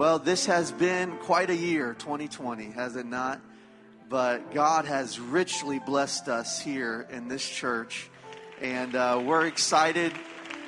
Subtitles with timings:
[0.00, 3.40] Well, this has been quite a year, 2020, has it not?
[4.08, 8.08] But God has richly blessed us here in this church.
[8.60, 10.12] And uh, we're excited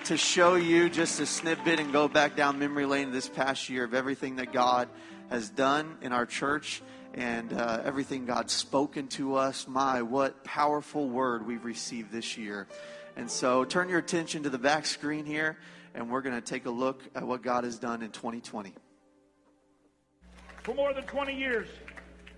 [0.07, 3.85] to show you just a snippet and go back down memory lane this past year
[3.85, 4.89] of everything that God
[5.29, 6.83] has done in our church
[7.15, 9.69] and uh, everything God's spoken to us.
[9.69, 12.67] My, what powerful word we've received this year.
[13.15, 15.57] And so turn your attention to the back screen here,
[15.95, 18.75] and we're going to take a look at what God has done in 2020.
[20.63, 21.69] For more than 20 years,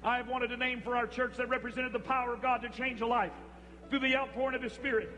[0.05, 2.69] I have wanted a name for our church that represented the power of God to
[2.69, 3.33] change a life
[3.91, 5.11] through the outpouring of His Spirit.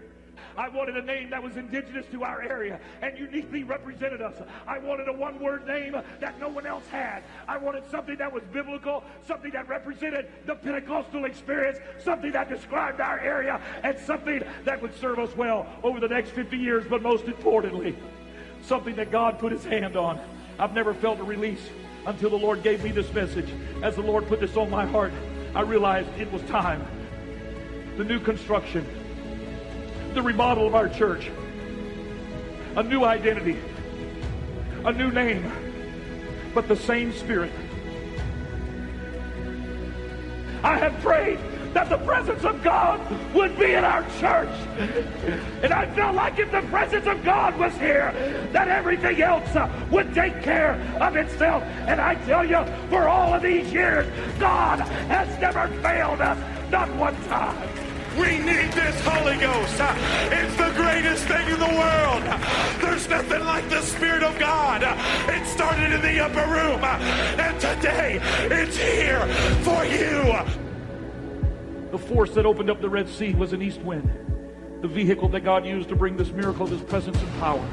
[0.57, 4.35] I wanted a name that was indigenous to our area and uniquely represented us.
[4.67, 7.23] I wanted a one word name that no one else had.
[7.47, 13.01] I wanted something that was biblical, something that represented the Pentecostal experience, something that described
[13.01, 17.03] our area, and something that would serve us well over the next 50 years, but
[17.03, 17.97] most importantly,
[18.63, 20.19] something that God put his hand on.
[20.59, 21.69] I've never felt a release
[22.07, 23.49] until the Lord gave me this message.
[23.83, 25.13] As the Lord put this on my heart,
[25.55, 26.87] I realized it was time.
[27.97, 28.87] The new construction,
[30.15, 31.31] the remodel of our church,
[32.77, 33.59] a new identity,
[34.85, 35.51] a new name,
[36.55, 37.53] but the same spirit.
[40.63, 41.39] I have prayed
[41.75, 43.01] that the presence of God
[43.35, 44.49] would be in our church.
[45.63, 48.13] And I felt like if the presence of God was here,
[48.53, 51.63] that everything else uh, would take care of itself.
[51.87, 54.07] And I tell you, for all of these years,
[54.39, 56.39] God has never failed us,
[56.71, 57.69] not one time.
[58.17, 59.81] We need this Holy Ghost.
[59.81, 59.93] Uh,
[60.31, 62.23] It's the greatest thing in the world.
[62.81, 64.85] There's nothing like the Spirit of God.
[65.29, 66.99] It started in the upper room, uh,
[67.43, 69.27] and today it's here
[69.65, 70.64] for you.
[71.95, 74.11] The force that opened up the Red Sea was an east wind.
[74.83, 77.65] The vehicle that God used to bring this miracle of His presence and power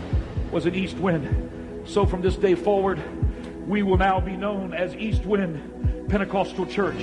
[0.52, 1.88] was an east wind.
[1.90, 3.02] So from this day forward,
[3.68, 6.98] we will now be known as East Wind Pentecostal Church.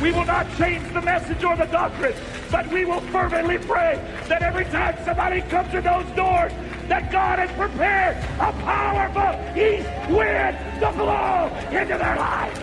[0.00, 2.14] We will not change the message or the doctrine,
[2.50, 6.52] but we will fervently pray that every time somebody comes to those doors,
[6.88, 12.60] that God has prepared a powerful east wind to blow into their lives.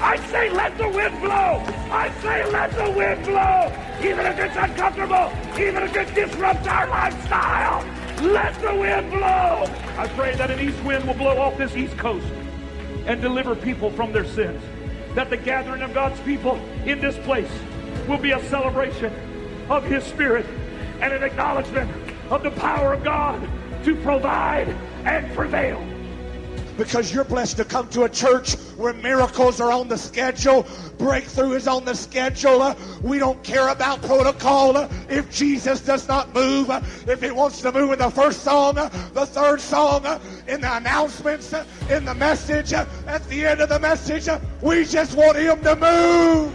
[0.00, 1.62] I say let the wind blow.
[1.90, 3.72] I say let the wind blow.
[4.00, 7.84] Even if it's uncomfortable, even if it disrupts our lifestyle,
[8.22, 9.64] let the wind blow.
[9.98, 12.26] I pray that an east wind will blow off this east coast
[13.06, 14.62] and deliver people from their sins.
[15.14, 17.50] That the gathering of God's people in this place
[18.08, 19.12] will be a celebration
[19.70, 20.46] of His Spirit
[21.00, 21.90] and an acknowledgement
[22.30, 23.48] of the power of God
[23.84, 24.68] to provide
[25.04, 25.80] and prevail.
[26.76, 30.66] because you're blessed to come to a church where miracles are on the schedule,
[30.98, 32.60] breakthrough is on the schedule.
[32.60, 34.76] Uh, We don't care about protocol.
[34.76, 38.42] Uh, If Jesus does not move, uh, if it wants to move in the first
[38.42, 40.04] song, the third song,
[40.48, 41.54] in the announcements,
[41.88, 44.28] in the message, at the end of the message,
[44.60, 46.52] we just want him to move.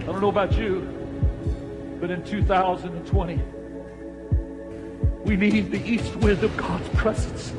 [0.00, 0.88] I don't know about you,
[2.00, 3.42] but in 2020,
[5.28, 7.52] we need the east wind of God's presence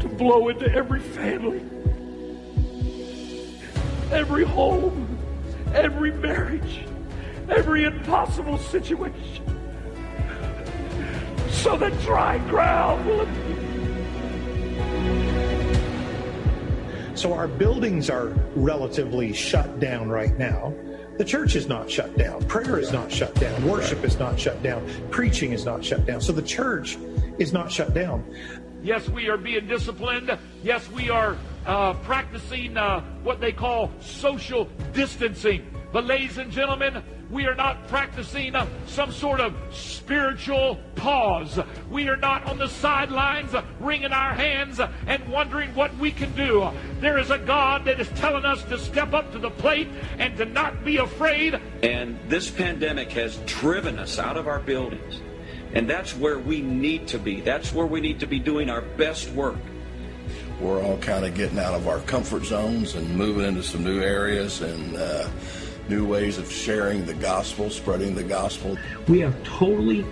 [0.00, 1.60] to blow into every family,
[4.10, 5.18] every home,
[5.74, 6.86] every marriage,
[7.50, 9.44] every impossible situation,
[11.50, 13.56] so that dry ground will appear.
[17.14, 20.72] So our buildings are relatively shut down right now.
[21.20, 22.42] The church is not shut down.
[22.46, 23.68] Prayer is not shut down.
[23.68, 24.88] Worship is not shut down.
[25.10, 26.22] Preaching is not shut down.
[26.22, 26.96] So the church
[27.38, 28.24] is not shut down.
[28.82, 30.34] Yes, we are being disciplined.
[30.62, 31.36] Yes, we are
[31.66, 35.66] uh, practicing uh, what they call social distancing.
[35.92, 41.58] But, ladies and gentlemen, we are not practicing uh, some sort of spiritual pause.
[41.90, 46.10] We are not on the sidelines uh, wringing our hands uh, and wondering what we
[46.10, 46.68] can do.
[47.00, 50.36] There is a God that is telling us to step up to the plate and
[50.38, 55.20] to not be afraid And this pandemic has driven us out of our buildings.
[55.72, 57.40] And that's where we need to be.
[57.40, 59.56] That's where we need to be doing our best work.
[60.60, 64.02] we're all kind of getting out of our comfort zones and moving into some new
[64.02, 65.28] areas and uh,
[65.90, 68.78] new ways of sharing the gospel, spreading the gospel.
[69.08, 70.06] We have totally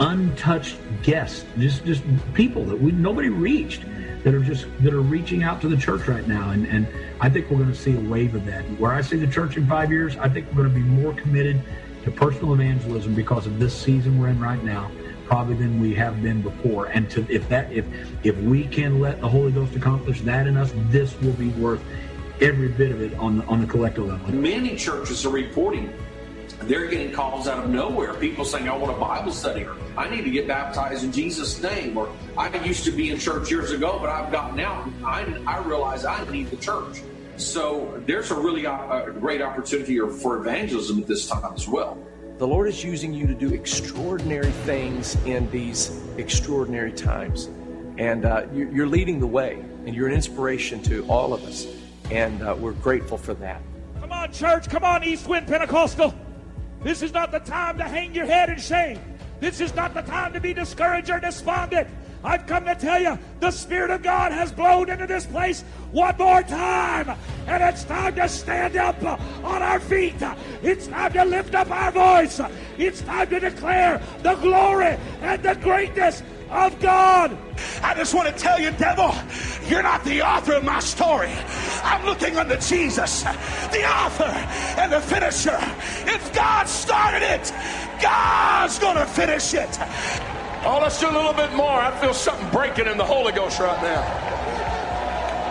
[0.00, 2.02] untouched guests, just just
[2.34, 3.84] people that we nobody reached
[4.24, 6.88] that are just that are reaching out to the church right now, and and
[7.20, 8.64] I think we're going to see a wave of that.
[8.80, 11.12] Where I see the church in five years, I think we're going to be more
[11.12, 11.60] committed
[12.04, 14.90] to personal evangelism because of this season we're in right now,
[15.26, 16.86] probably than we have been before.
[16.86, 17.84] And to if that if
[18.24, 21.82] if we can let the Holy Ghost accomplish that in us, this will be worth
[22.40, 24.32] every bit of it on the, on the collective level.
[24.32, 25.92] Many churches are reporting
[26.62, 28.12] They're getting calls out of nowhere.
[28.14, 31.62] People saying, I want a Bible study, or I need to get baptized in Jesus'
[31.62, 34.86] name, or I used to be in church years ago, but I've gotten out.
[35.02, 37.02] I, I realize I need the church.
[37.36, 41.96] So there's a really uh, a great opportunity for evangelism at this time as well.
[42.36, 47.48] The Lord is using you to do extraordinary things in these extraordinary times.
[47.96, 51.66] And uh, you're leading the way, and you're an inspiration to all of us.
[52.10, 53.62] And uh, we're grateful for that.
[54.00, 54.68] Come on, church.
[54.68, 56.14] Come on, East Wind Pentecostal.
[56.82, 58.98] This is not the time to hang your head in shame.
[59.38, 61.88] This is not the time to be discouraged or despondent.
[62.22, 66.16] I've come to tell you the Spirit of God has blown into this place one
[66.18, 67.16] more time.
[67.46, 70.16] And it's time to stand up on our feet.
[70.62, 72.40] It's time to lift up our voice.
[72.78, 77.36] It's time to declare the glory and the greatness of God.
[77.82, 79.14] I just want to tell you, devil,
[79.66, 81.32] you're not the author of my story.
[81.82, 84.24] I'm looking unto Jesus, the author
[84.78, 85.58] and the finisher.
[86.06, 87.52] If God started it,
[88.02, 89.78] God's going to finish it.
[90.62, 91.72] Oh, let's do a little bit more.
[91.72, 94.02] I feel something breaking in the Holy Ghost right now.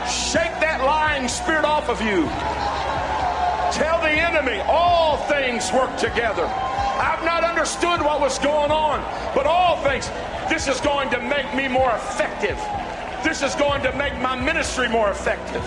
[0.06, 2.29] Shake that lying spirit off of you.
[3.73, 6.45] Tell the enemy all things work together.
[6.45, 9.01] I've not understood what was going on,
[9.33, 10.09] but all things,
[10.47, 12.57] this is going to make me more effective.
[13.23, 15.65] This is going to make my ministry more effective.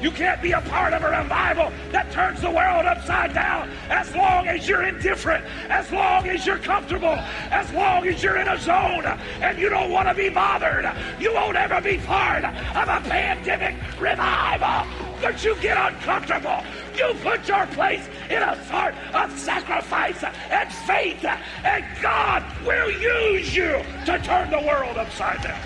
[0.00, 4.14] You can't be a part of a revival that turns the world upside down as
[4.14, 7.18] long as you're indifferent, as long as you're comfortable,
[7.50, 9.04] as long as you're in a zone
[9.40, 10.88] and you don't want to be bothered.
[11.18, 14.88] You won't ever be part of a pandemic revival.
[15.20, 16.62] But you get uncomfortable.
[16.96, 21.24] You put your place in a sort of sacrifice and faith,
[21.64, 25.60] and God will use you to turn the world upside down.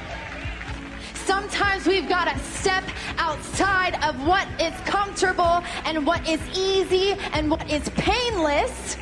[1.14, 2.81] Sometimes we've got to step
[3.18, 8.96] outside of what is comfortable and what is easy and what is painless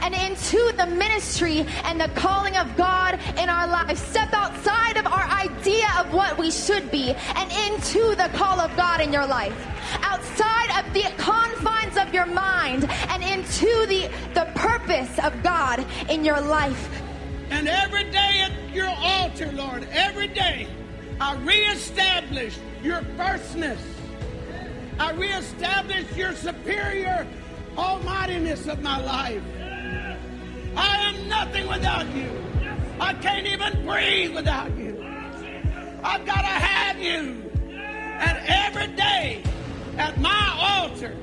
[0.00, 4.00] and into the ministry and the calling of God in our lives.
[4.00, 8.74] Step outside of our idea of what we should be and into the call of
[8.76, 9.54] God in your life.
[10.02, 16.24] Outside of the confines of your mind and into the, the purpose of God in
[16.24, 17.02] your life.
[17.50, 20.66] And every day at your altar, Lord, every day,
[21.20, 23.80] I reestablish your firstness.
[24.98, 27.26] I reestablish your superior
[27.76, 29.42] almightiness of my life.
[30.76, 32.30] I am nothing without you.
[33.00, 35.04] I can't even breathe without you.
[36.02, 37.50] I've got to have you.
[37.70, 39.42] And every day
[39.98, 41.16] at my altar,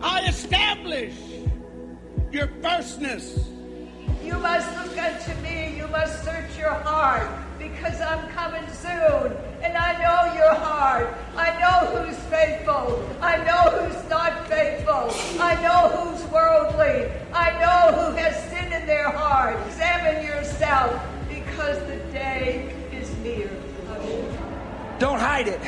[0.00, 1.14] I establish
[2.30, 3.48] your firstness.
[4.24, 5.76] You must look unto me.
[5.76, 7.28] You must search your heart
[7.82, 9.32] because I'm coming soon.
[9.62, 11.12] And I know your heart.
[11.36, 13.04] I know who's faithful.
[13.20, 15.10] I know who's not faithful.
[15.40, 17.10] I know who's worldly.
[17.32, 19.58] I know who has sin in their heart.
[19.66, 23.50] Examine yourself because the day is near.
[24.98, 25.60] Don't hide it.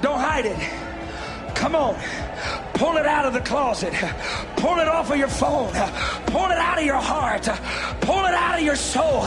[0.00, 1.56] Don't hide it.
[1.56, 1.96] Come on.
[2.78, 3.92] Pull it out of the closet.
[4.56, 5.72] Pull it off of your phone.
[6.26, 7.42] Pull it out of your heart.
[8.02, 9.22] Pull it out of your soul.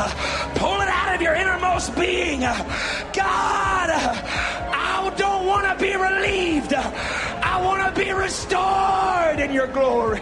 [0.56, 2.40] Pull it out of your innermost being.
[2.40, 6.74] God, I don't want to be relieved.
[6.74, 10.22] I want to be restored in your glory.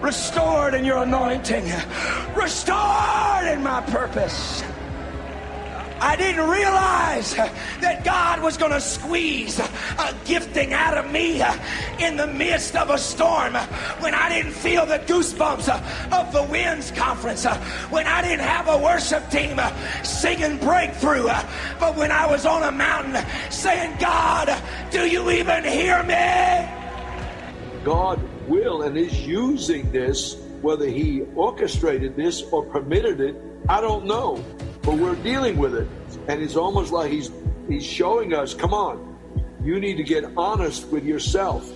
[0.00, 1.64] Restored in your anointing.
[2.36, 4.62] Restored in my purpose.
[6.02, 11.40] I didn't realize that God was going to squeeze a gifting out of me
[12.00, 13.54] in the midst of a storm.
[14.00, 15.68] When I didn't feel the goosebumps
[16.12, 17.44] of the winds conference,
[17.90, 19.60] when I didn't have a worship team
[20.02, 21.28] singing breakthrough,
[21.78, 26.68] but when I was on a mountain saying, God, do you even hear me?
[27.84, 33.36] God will and is using this, whether He orchestrated this or permitted it,
[33.68, 34.44] I don't know
[34.82, 35.88] but we're dealing with it.
[36.28, 37.30] And it's almost like he's
[37.68, 39.18] he's showing us, come on,
[39.62, 41.70] you need to get honest with yourself.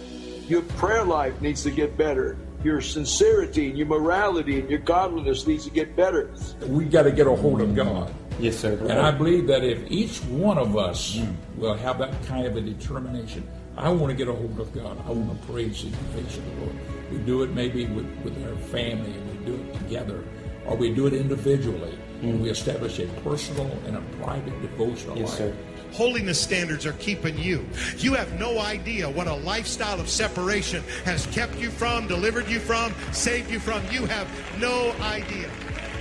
[0.48, 2.36] Your prayer life needs to get better.
[2.62, 6.30] Your sincerity and your morality and your godliness needs to get better.
[6.66, 8.12] We got to get a hold of God.
[8.38, 8.72] Yes, sir.
[8.72, 11.34] And I believe that if each one of us mm.
[11.56, 14.98] will have that kind of a determination, I want to get a hold of God.
[15.06, 16.76] I want to praise the face of the Lord.
[17.10, 20.25] We do it maybe with, with our family, and we do it together,
[20.66, 21.96] or we do it individually.
[22.23, 22.40] Mm.
[22.40, 25.38] We establish a personal and a private devotional yes, life.
[25.38, 25.56] Sir.
[25.92, 27.64] Holiness standards are keeping you.
[27.99, 32.61] You have no idea what a lifestyle of separation has kept you from, delivered you
[32.61, 33.82] from, saved you from.
[33.90, 34.28] You have
[34.61, 35.49] no idea.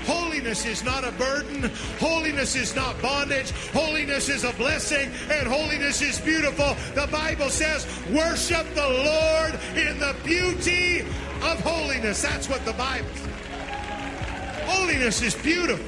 [0.06, 1.72] Holiness is not a burden.
[2.00, 3.52] Holiness is not bondage.
[3.72, 5.10] Holiness is a blessing.
[5.32, 6.76] And holiness is beautiful.
[6.94, 11.02] The Bible says, worship the Lord in the beauty
[11.42, 12.22] of holiness.
[12.22, 13.32] That's what the Bible says.
[14.68, 15.86] Holiness is beautiful.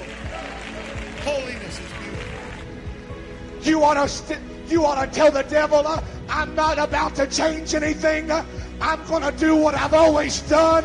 [1.27, 3.69] Holiness is beautiful.
[3.69, 7.27] You want to st- you want to tell the devil, uh, I'm not about to
[7.27, 8.31] change anything.
[8.31, 10.83] I'm going to do what I've always done,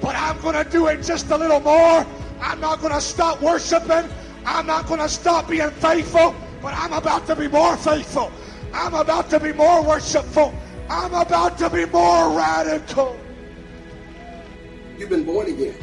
[0.00, 2.06] but I'm going to do it just a little more.
[2.40, 4.08] I'm not going to stop worshiping.
[4.46, 8.30] I'm not going to stop being faithful, but I'm about to be more faithful.
[8.72, 10.54] I'm about to be more worshipful.
[10.88, 13.18] I'm about to be more radical.
[14.98, 15.74] You've been born again.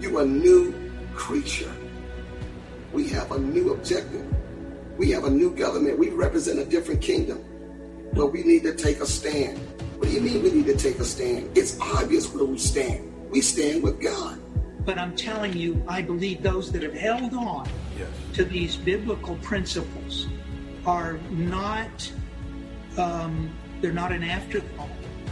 [0.00, 0.72] You are a new
[1.14, 1.72] creature.
[2.92, 4.26] We have a new objective.
[4.98, 5.98] We have a new government.
[5.98, 7.44] We represent a different kingdom.
[8.12, 9.58] But we need to take a stand.
[9.98, 11.56] What do you mean we need to take a stand?
[11.56, 13.30] It's obvious where we stand.
[13.30, 14.40] We stand with God.
[14.84, 17.68] But I'm telling you, I believe those that have held on
[18.32, 20.26] to these biblical principles
[20.86, 22.10] are not,
[22.96, 24.88] um, they're not an afterthought.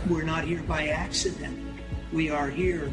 [0.08, 1.58] We're not here by accident.
[2.12, 2.92] We are here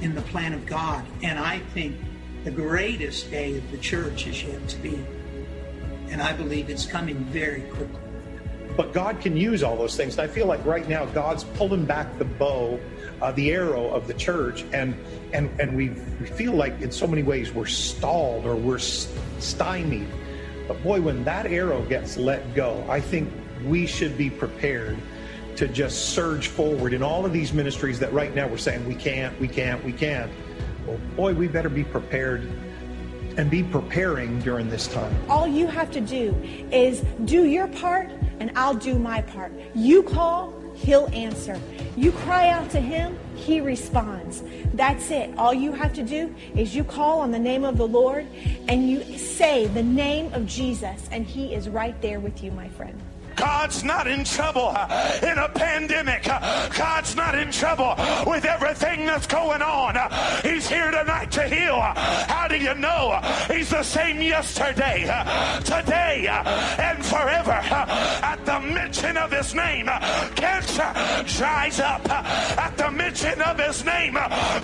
[0.00, 1.04] in the plan of God.
[1.22, 1.96] And I think
[2.44, 5.04] the greatest day of the church is yet to be.
[6.10, 8.00] And I believe it's coming very quickly.
[8.76, 10.18] But God can use all those things.
[10.18, 12.78] And I feel like right now God's pulling back the bow,
[13.22, 14.96] uh, the arrow of the church, and
[15.32, 20.08] and and we we feel like in so many ways we're stalled or we're stymied.
[20.66, 23.32] But boy, when that arrow gets let go, I think
[23.64, 24.98] we should be prepared
[25.56, 28.94] to just surge forward in all of these ministries that right now we're saying we
[28.94, 30.30] can't, we can't, we can't.
[30.86, 32.42] Well, boy, we better be prepared
[33.36, 35.14] and be preparing during this time.
[35.28, 36.34] All you have to do
[36.70, 39.52] is do your part, and I'll do my part.
[39.74, 41.58] You call, he'll answer.
[41.96, 44.42] You cry out to him, he responds.
[44.74, 45.36] That's it.
[45.36, 48.26] All you have to do is you call on the name of the Lord
[48.68, 52.68] and you say the name of Jesus, and he is right there with you, my
[52.68, 53.00] friend.
[53.36, 56.26] God's not in trouble uh, in a pandemic.
[56.28, 57.94] Uh, God's not in trouble
[58.26, 59.96] with everything that's going on.
[59.96, 60.08] Uh,
[60.42, 61.74] He's here tonight to heal.
[61.74, 63.10] Uh, How do you know?
[63.12, 67.52] Uh, He's the same yesterday, uh, today, and forever.
[67.52, 69.86] At the mention of His name,
[70.34, 70.92] cancer
[71.26, 72.08] dries up.
[72.10, 74.14] At the mention of His name,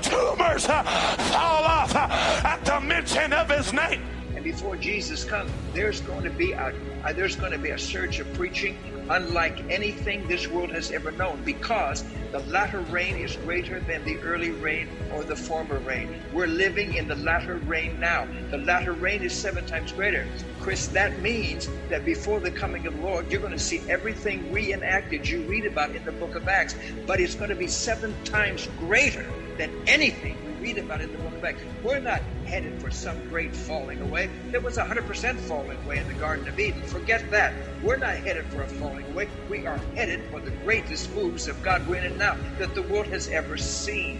[0.03, 1.95] tumors fall off.
[1.95, 4.20] At the mention of His name.
[4.41, 6.73] And before Jesus comes, there's going to be a
[7.15, 8.75] there's going to be a surge of preaching
[9.11, 14.17] unlike anything this world has ever known because the latter rain is greater than the
[14.21, 16.09] early rain or the former rain.
[16.33, 18.27] We're living in the latter rain now.
[18.51, 20.27] The latter rain is seven times greater.
[20.59, 24.51] Chris, that means that before the coming of the Lord, you're going to see everything
[24.51, 28.15] reenacted you read about in the book of Acts, but it's going to be seven
[28.25, 31.63] times greater than anything read about it in the book of Acts.
[31.83, 34.31] We're not headed for some great falling away.
[34.51, 36.83] There was a 100% falling away in the Garden of Eden.
[36.83, 37.55] Forget that.
[37.83, 39.29] We're not headed for a falling away.
[39.49, 43.07] We are headed for the greatest moves of God we're in now that the world
[43.07, 44.19] has ever seen.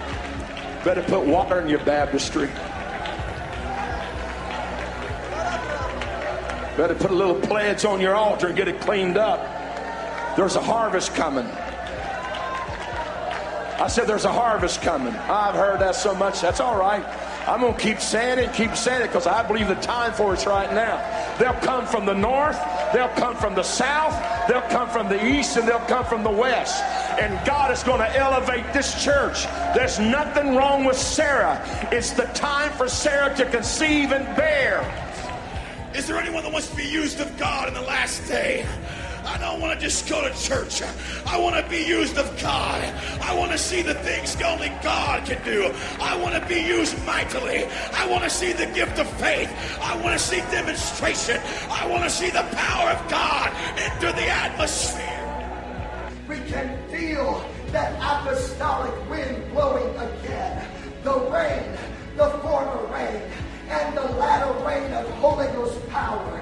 [0.85, 2.47] Better put water in your baptistry.
[6.77, 9.41] Better put a little pledge on your altar and get it cleaned up.
[10.37, 11.47] There's a harvest coming.
[13.81, 15.15] I said, There's a harvest coming.
[15.15, 16.41] I've heard that so much.
[16.41, 17.05] That's all right.
[17.49, 20.35] I'm going to keep saying it, keep saying it, because I believe the time for
[20.35, 20.99] it's right now.
[21.39, 22.61] They'll come from the north,
[22.93, 24.15] they'll come from the south,
[24.47, 26.83] they'll come from the east, and they'll come from the west.
[27.19, 29.47] And God is going to elevate this church.
[29.75, 31.61] There's nothing wrong with Sarah.
[31.91, 34.85] It's the time for Sarah to conceive and bear.
[35.95, 38.67] Is there anyone that wants to be used of God in the last day?
[39.51, 40.81] I don't want to just go to church.
[41.27, 42.85] I want to be used of God.
[43.21, 45.75] I want to see the things only God can do.
[46.01, 47.65] I want to be used mightily.
[47.93, 49.51] I want to see the gift of faith.
[49.83, 51.41] I want to see demonstration.
[51.69, 55.03] I want to see the power of God enter the atmosphere.
[56.29, 60.65] We can feel that apostolic wind blowing again.
[61.03, 61.77] The rain,
[62.17, 63.21] the former rain,
[63.69, 66.41] and the latter rain of Holy Ghost power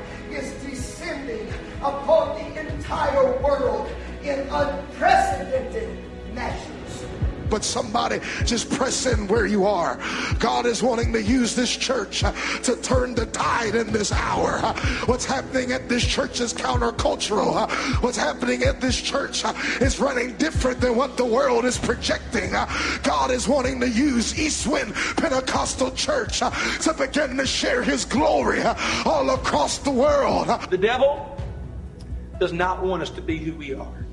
[1.79, 3.91] upon the entire world
[4.23, 5.89] in unprecedented
[6.35, 6.79] measures
[7.51, 9.99] but somebody just press in where you are.
[10.39, 12.33] God is wanting to use this church uh,
[12.63, 14.61] to turn the tide in this hour.
[14.63, 14.75] Uh,
[15.07, 17.57] what's happening at this church is countercultural.
[17.57, 17.69] Uh,
[18.01, 19.45] what's happening at this church
[19.81, 22.51] is running different than what the world is projecting.
[23.03, 28.63] God is wanting to use Eastwind Pentecostal Church to begin to share his glory
[29.05, 30.49] all across the world.
[30.71, 31.38] The devil
[32.39, 34.07] does not want us to be who we are.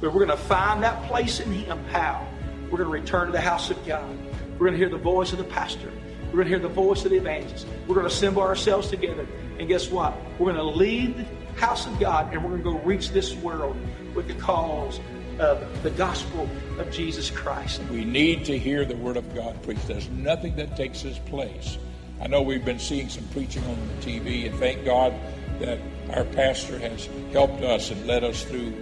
[0.00, 1.84] But we're going to find that place in him.
[1.86, 2.26] How?
[2.64, 4.16] We're going to return to the house of God.
[4.52, 5.90] We're going to hear the voice of the pastor.
[6.26, 7.66] We're going to hear the voice of the evangelist.
[7.86, 9.26] We're going to assemble ourselves together.
[9.58, 10.14] And guess what?
[10.38, 13.34] We're going to leave the house of God and we're going to go reach this
[13.36, 13.76] world
[14.14, 15.00] with the cause
[15.38, 16.48] of the gospel
[16.78, 17.80] of Jesus Christ.
[17.90, 19.88] We need to hear the word of God preached.
[19.88, 21.78] There's nothing that takes its place.
[22.20, 25.14] I know we've been seeing some preaching on the TV, and thank God
[25.58, 25.78] that
[26.14, 28.72] our pastor has helped us and led us through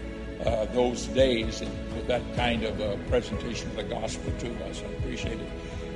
[0.44, 4.82] uh, those days and with that kind of uh, presentation of the gospel to us.
[4.82, 5.48] I appreciate it.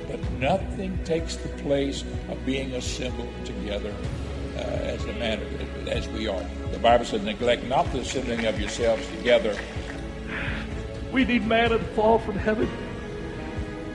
[0.09, 3.93] But nothing takes the place of being assembled together
[4.55, 5.39] uh, as a man
[5.87, 6.43] as we are.
[6.71, 9.57] The Bible says, "Neglect not the assembling of yourselves together."
[11.11, 12.69] We need manna to fall from heaven.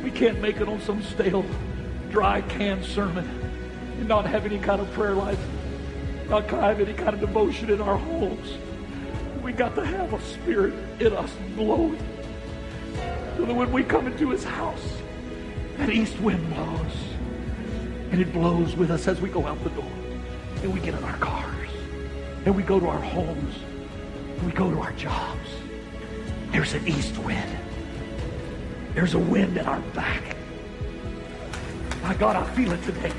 [0.02, 1.44] We can't make it on some stale,
[2.10, 3.28] dry, canned sermon
[3.98, 5.38] and not have any kind of prayer life,
[6.28, 8.58] not have any kind of devotion in our homes.
[9.42, 11.98] We got to have a spirit in us blowing.
[13.36, 14.98] So that when we come into his house,
[15.78, 16.92] that east wind blows.
[18.10, 19.90] And it blows with us as we go out the door.
[20.62, 21.70] And we get in our cars.
[22.44, 23.54] And we go to our homes.
[24.36, 25.48] And we go to our jobs.
[26.50, 27.58] There's an east wind.
[28.94, 30.36] There's a wind at our back.
[32.02, 33.12] My God, I feel it today.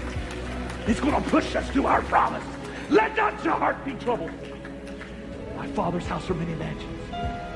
[0.85, 2.43] It's going to push us to our promise.
[2.89, 4.31] Let not your heart be troubled.
[5.55, 6.99] My Father's house are many mansions.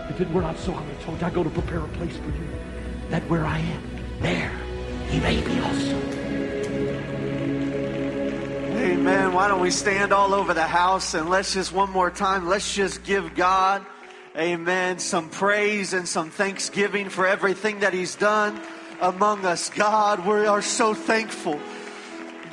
[0.09, 1.87] If it were not so, I would have told you I go to prepare a
[1.89, 2.47] place for you.
[3.09, 3.81] That where I am,
[4.21, 4.51] there
[5.09, 5.97] he may be also.
[8.77, 9.33] Amen.
[9.33, 12.73] Why don't we stand all over the house and let's just one more time, let's
[12.73, 13.85] just give God,
[14.37, 18.59] amen, some praise and some thanksgiving for everything that He's done
[19.01, 19.69] among us.
[19.69, 21.59] God, we are so thankful.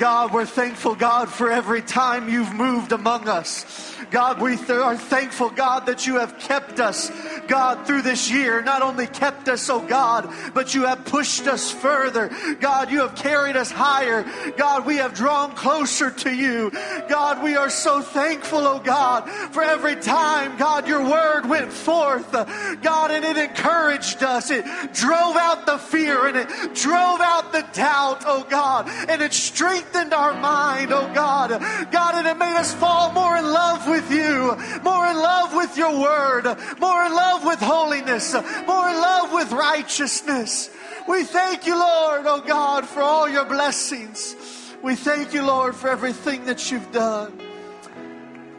[0.00, 3.94] God, we're thankful, God, for every time you've moved among us.
[4.10, 7.12] God, we th- are thankful, God, that you have kept us,
[7.46, 8.62] God, through this year.
[8.62, 12.30] Not only kept us, oh God, but you have pushed us further.
[12.60, 14.24] God, you have carried us higher.
[14.56, 16.72] God, we have drawn closer to you.
[17.10, 22.32] God, we are so thankful, oh God, for every time, God, your word went forth.
[22.32, 24.50] God, and it encouraged us.
[24.50, 24.64] It
[24.94, 29.89] drove out the fear and it drove out the doubt, oh God, and it strengthened
[29.94, 31.50] our mind, oh God.
[31.90, 35.76] God, and it made us fall more in love with you, more in love with
[35.76, 36.44] your word,
[36.78, 40.70] more in love with holiness, more in love with righteousness.
[41.08, 44.36] We thank you, Lord, oh God, for all your blessings.
[44.82, 47.38] We thank you, Lord, for everything that you've done.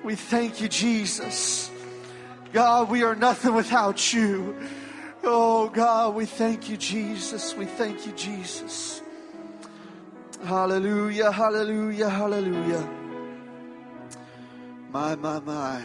[0.03, 1.69] We thank you, Jesus.
[2.53, 4.55] God, we are nothing without you.
[5.23, 7.55] Oh, God, we thank you, Jesus.
[7.55, 9.00] We thank you, Jesus.
[10.43, 12.89] Hallelujah, hallelujah, hallelujah.
[14.91, 15.83] My, my, my.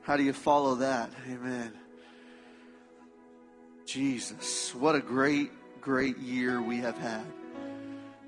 [0.00, 1.10] How do you follow that?
[1.30, 1.72] Amen.
[3.84, 7.24] Jesus, what a great, great year we have had.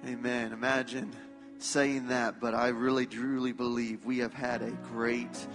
[0.07, 0.53] Amen.
[0.53, 1.11] Imagine
[1.59, 5.47] saying that, but I really, truly believe we have had a great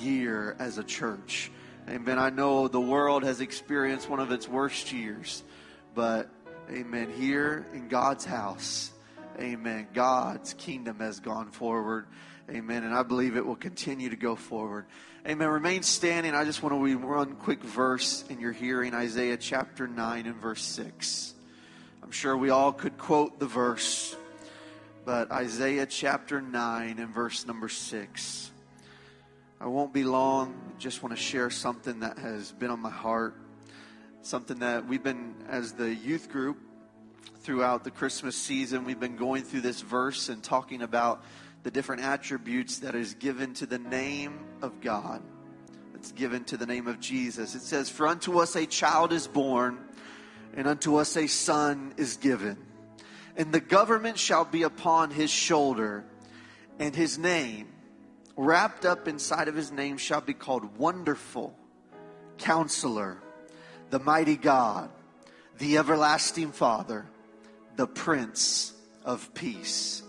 [0.00, 1.50] year as a church.
[1.88, 2.18] Amen.
[2.18, 5.44] I know the world has experienced one of its worst years,
[5.94, 6.28] but
[6.70, 7.10] amen.
[7.16, 8.90] Here in God's house,
[9.40, 9.88] amen.
[9.92, 12.06] God's kingdom has gone forward.
[12.50, 12.84] Amen.
[12.84, 14.86] And I believe it will continue to go forward.
[15.26, 15.48] Amen.
[15.48, 16.34] Remain standing.
[16.34, 20.36] I just want to read one quick verse in your hearing Isaiah chapter 9 and
[20.36, 21.34] verse 6.
[22.02, 24.14] I'm sure we all could quote the verse,
[25.06, 28.52] but Isaiah chapter 9 and verse number 6.
[29.58, 30.74] I won't be long.
[30.78, 33.34] Just want to share something that has been on my heart.
[34.20, 36.58] Something that we've been, as the youth group,
[37.40, 41.24] throughout the Christmas season, we've been going through this verse and talking about
[41.62, 45.22] the different attributes that is given to the name of God.
[45.94, 47.54] It's given to the name of Jesus.
[47.54, 49.78] It says, For unto us a child is born,
[50.54, 52.58] and unto us a son is given.
[53.36, 56.04] And the government shall be upon his shoulder,
[56.78, 57.68] and his name,
[58.36, 61.56] wrapped up inside of his name, shall be called Wonderful,
[62.36, 63.22] Counselor,
[63.88, 64.90] the Mighty God,
[65.58, 67.06] the Everlasting Father,
[67.76, 68.72] the Prince
[69.04, 70.02] of Peace.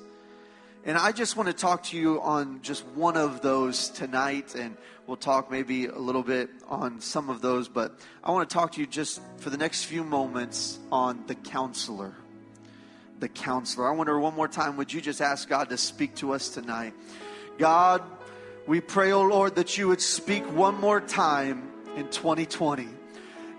[0.86, 4.78] And I just want to talk to you on just one of those tonight, and
[5.08, 8.73] we'll talk maybe a little bit on some of those, but I want to talk
[8.73, 12.13] to you just for the next few moments on the counselor.
[13.19, 13.89] The counselor.
[13.89, 16.93] I wonder one more time, would you just ask God to speak to us tonight?
[17.58, 18.04] God,
[18.67, 22.88] we pray, oh Lord, that you would speak one more time in 2020.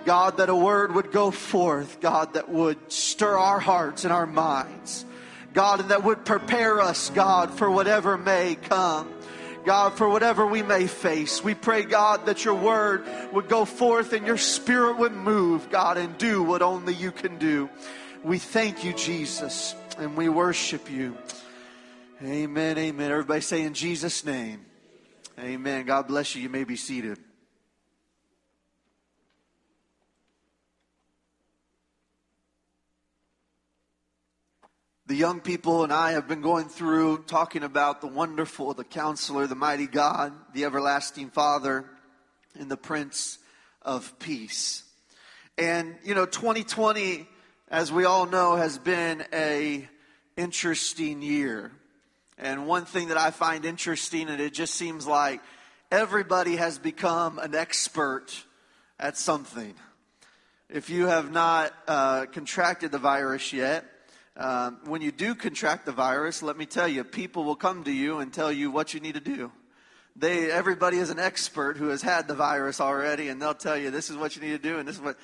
[0.06, 4.26] God, that a word would go forth, God, that would stir our hearts and our
[4.26, 5.04] minds.
[5.52, 9.12] God, and that would prepare us, God, for whatever may come.
[9.64, 11.42] God, for whatever we may face.
[11.42, 15.98] We pray, God, that your word would go forth and your spirit would move, God,
[15.98, 17.68] and do what only you can do.
[18.22, 19.74] We thank you, Jesus.
[19.98, 21.16] and we worship you.
[22.22, 23.10] Amen, amen.
[23.10, 24.64] Everybody say in Jesus' name.
[25.38, 25.84] Amen.
[25.84, 26.42] God bless you.
[26.42, 27.18] You may be seated.
[35.08, 39.46] The young people and I have been going through talking about the wonderful, the counselor,
[39.46, 41.84] the mighty God, the everlasting Father,
[42.58, 43.38] and the Prince
[43.82, 44.82] of Peace.
[45.56, 47.24] And, you know, 2020,
[47.70, 49.88] as we all know, has been a
[50.36, 51.70] interesting year.
[52.36, 55.40] And one thing that I find interesting, and it just seems like
[55.92, 58.44] everybody has become an expert
[58.98, 59.74] at something.
[60.68, 63.84] If you have not uh, contracted the virus yet,
[64.36, 67.92] um, when you do contract the virus, let me tell you, people will come to
[67.92, 69.50] you and tell you what you need to do.
[70.14, 73.90] They, everybody is an expert who has had the virus already, and they'll tell you
[73.90, 75.18] this is what you need to do, and this is what.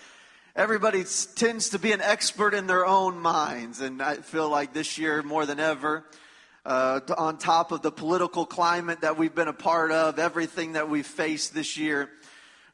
[0.54, 4.98] Everybody tends to be an expert in their own minds, and I feel like this
[4.98, 6.04] year more than ever,
[6.66, 10.90] uh, on top of the political climate that we've been a part of, everything that
[10.90, 12.10] we've faced this year,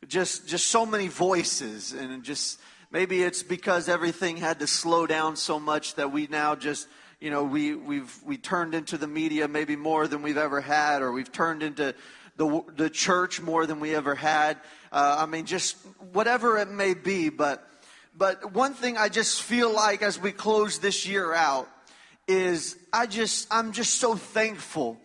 [0.09, 5.37] just just so many voices, and just maybe it's because everything had to slow down
[5.37, 6.89] so much that we now just
[7.21, 11.03] you know we we've we turned into the media maybe more than we've ever had,
[11.03, 11.95] or we've turned into
[12.37, 14.57] the the church more than we ever had.
[14.91, 15.77] Uh, I mean, just
[16.13, 17.69] whatever it may be, but
[18.19, 21.69] but one thing I just feel like as we close this year out
[22.27, 25.01] is I just, I'm just so thankful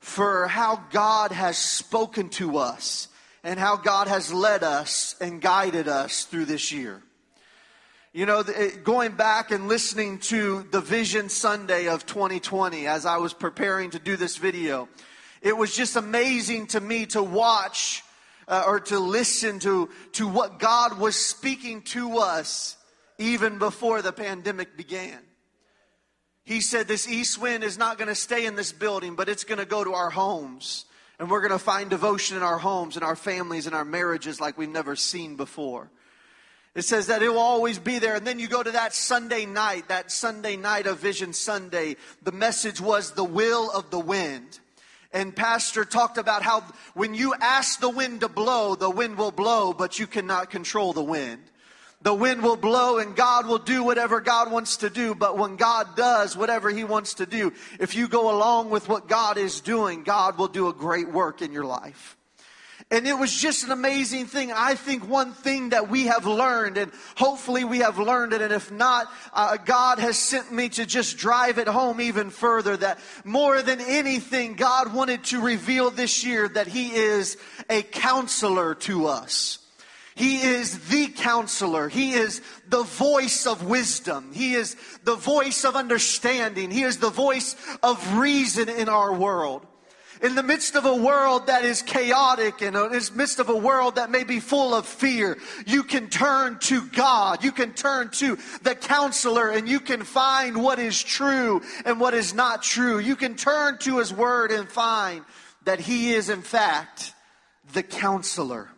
[0.00, 3.06] for how God has spoken to us
[3.44, 7.02] and how God has led us and guided us through this year.
[8.16, 8.42] You know,
[8.82, 13.98] going back and listening to the Vision Sunday of 2020 as I was preparing to
[13.98, 14.88] do this video,
[15.42, 18.02] it was just amazing to me to watch
[18.48, 22.78] uh, or to listen to, to what God was speaking to us
[23.18, 25.18] even before the pandemic began.
[26.42, 29.44] He said, This east wind is not going to stay in this building, but it's
[29.44, 30.86] going to go to our homes.
[31.18, 34.40] And we're going to find devotion in our homes and our families and our marriages
[34.40, 35.90] like we've never seen before.
[36.76, 38.16] It says that it will always be there.
[38.16, 41.96] And then you go to that Sunday night, that Sunday night of Vision Sunday.
[42.22, 44.60] The message was the will of the wind.
[45.10, 46.62] And Pastor talked about how
[46.92, 50.92] when you ask the wind to blow, the wind will blow, but you cannot control
[50.92, 51.40] the wind.
[52.02, 55.14] The wind will blow and God will do whatever God wants to do.
[55.14, 59.08] But when God does whatever He wants to do, if you go along with what
[59.08, 62.18] God is doing, God will do a great work in your life.
[62.88, 64.52] And it was just an amazing thing.
[64.52, 68.52] I think one thing that we have learned, and hopefully we have learned it, and
[68.52, 73.00] if not, uh, God has sent me to just drive it home even further that
[73.24, 77.36] more than anything, God wanted to reveal this year that He is
[77.68, 79.58] a counselor to us.
[80.14, 81.88] He is the counselor.
[81.88, 84.30] He is the voice of wisdom.
[84.32, 86.70] He is the voice of understanding.
[86.70, 89.66] He is the voice of reason in our world
[90.22, 93.56] in the midst of a world that is chaotic and in the midst of a
[93.56, 97.44] world that may be full of fear, you can turn to God.
[97.44, 102.14] You can turn to the counselor and you can find what is true and what
[102.14, 102.98] is not true.
[102.98, 105.24] You can turn to his word and find
[105.64, 107.12] that he is in fact
[107.72, 108.68] the counselor.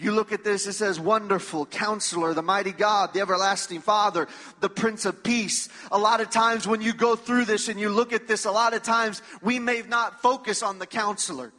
[0.00, 4.28] You look at this, it says, Wonderful Counselor, the Mighty God, the Everlasting Father,
[4.60, 5.68] the Prince of Peace.
[5.90, 8.52] A lot of times when you go through this and you look at this, a
[8.52, 11.52] lot of times we may not focus on the counselor.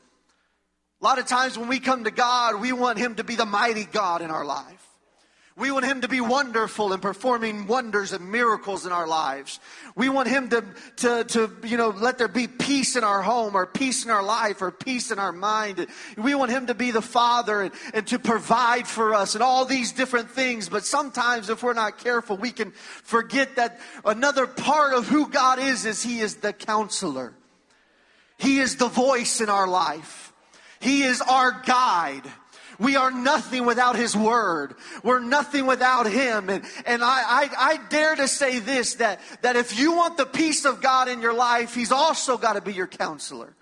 [1.01, 3.45] A lot of times when we come to God, we want Him to be the
[3.45, 4.88] mighty God in our life.
[5.59, 9.59] We want Him to be wonderful and performing wonders and miracles in our lives.
[9.93, 10.63] We want Him to,
[10.97, 14.23] to, to, you know, let there be peace in our home or peace in our
[14.23, 15.85] life or peace in our mind.
[16.17, 19.65] We want Him to be the Father and, and to provide for us and all
[19.65, 20.69] these different things.
[20.69, 25.59] But sometimes if we're not careful, we can forget that another part of who God
[25.59, 27.33] is is He is the counselor.
[28.37, 30.31] He is the voice in our life.
[30.79, 32.23] He is our guide.
[32.79, 34.75] We are nothing without His Word.
[35.03, 36.49] We're nothing without Him.
[36.49, 40.25] And, and I, I, I dare to say this, that, that if you want the
[40.25, 43.53] peace of God in your life, He's also got to be your counselor.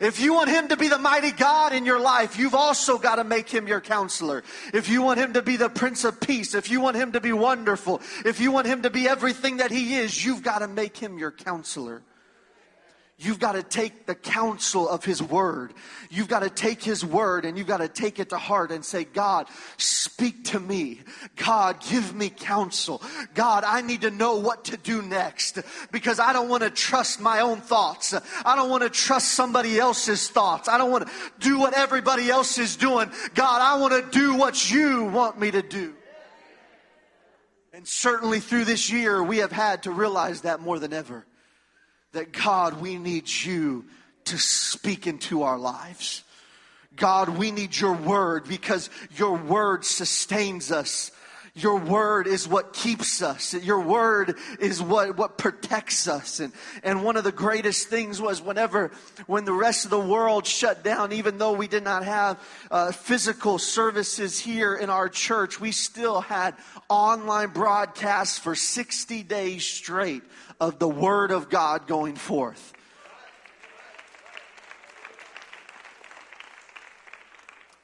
[0.00, 3.16] If you want him to be the mighty God in your life, you've also got
[3.16, 4.42] to make him your counselor.
[4.72, 7.20] If you want him to be the Prince of Peace, if you want him to
[7.20, 10.66] be wonderful, if you want him to be everything that he is, you've got to
[10.66, 12.02] make him your counselor.
[13.22, 15.74] You've got to take the counsel of His Word.
[16.10, 18.84] You've got to take His Word and you've got to take it to heart and
[18.84, 21.02] say, God, speak to me.
[21.36, 23.00] God, give me counsel.
[23.34, 25.60] God, I need to know what to do next
[25.92, 28.12] because I don't want to trust my own thoughts.
[28.44, 30.68] I don't want to trust somebody else's thoughts.
[30.68, 33.08] I don't want to do what everybody else is doing.
[33.34, 35.94] God, I want to do what you want me to do.
[37.72, 41.24] And certainly through this year, we have had to realize that more than ever.
[42.12, 43.86] That God, we need you
[44.24, 46.22] to speak into our lives.
[46.96, 51.10] God, we need your word because your word sustains us.
[51.54, 53.52] Your word is what keeps us.
[53.52, 56.40] Your word is what, what protects us.
[56.40, 56.50] And,
[56.82, 58.90] and one of the greatest things was whenever,
[59.26, 62.92] when the rest of the world shut down, even though we did not have uh,
[62.92, 66.54] physical services here in our church, we still had
[66.88, 70.22] online broadcasts for 60 days straight
[70.62, 72.72] of the word of God going forth.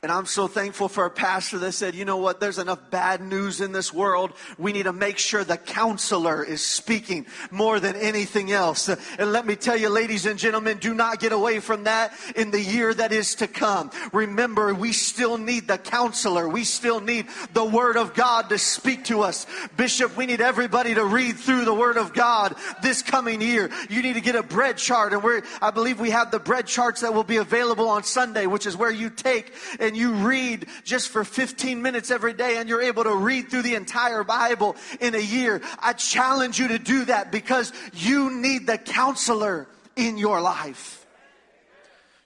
[0.05, 3.21] And I'm so thankful for a pastor that said, you know what, there's enough bad
[3.21, 4.31] news in this world.
[4.57, 8.89] We need to make sure the counselor is speaking more than anything else.
[8.89, 12.53] And let me tell you, ladies and gentlemen, do not get away from that in
[12.53, 13.91] the year that is to come.
[14.13, 16.49] Remember, we still need the counselor.
[16.49, 19.49] We still need the Word of God to speak to us.
[19.77, 23.69] Bishop, we need everybody to read through the Word of God this coming year.
[23.91, 25.13] You need to get a bread chart.
[25.13, 28.47] And we're, I believe we have the bread charts that will be available on Sunday,
[28.47, 29.53] which is where you take
[29.89, 33.63] and you read just for 15 minutes every day and you're able to read through
[33.63, 38.67] the entire Bible in a year, I challenge you to do that because you need
[38.67, 41.07] the counselor in your life.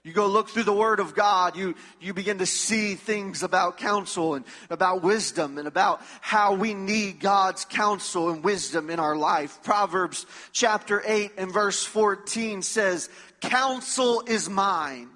[0.03, 3.77] You go look through the Word of God, you, you begin to see things about
[3.77, 9.15] counsel and about wisdom and about how we need God's counsel and wisdom in our
[9.15, 9.63] life.
[9.63, 15.07] Proverbs chapter 8 and verse 14 says, Counsel is mine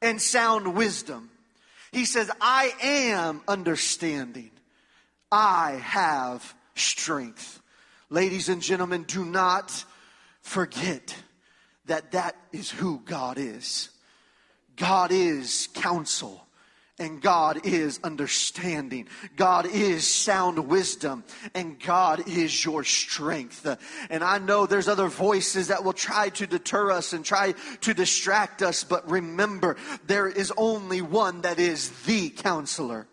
[0.00, 1.31] and sound wisdom.
[1.92, 4.50] He says, I am understanding.
[5.30, 7.60] I have strength.
[8.08, 9.84] Ladies and gentlemen, do not
[10.40, 11.14] forget
[11.86, 13.90] that that is who God is.
[14.76, 16.41] God is counsel
[17.02, 19.08] and God is understanding.
[19.36, 23.66] God is sound wisdom and God is your strength.
[24.08, 27.92] And I know there's other voices that will try to deter us and try to
[27.92, 33.08] distract us, but remember, there is only one that is the counselor.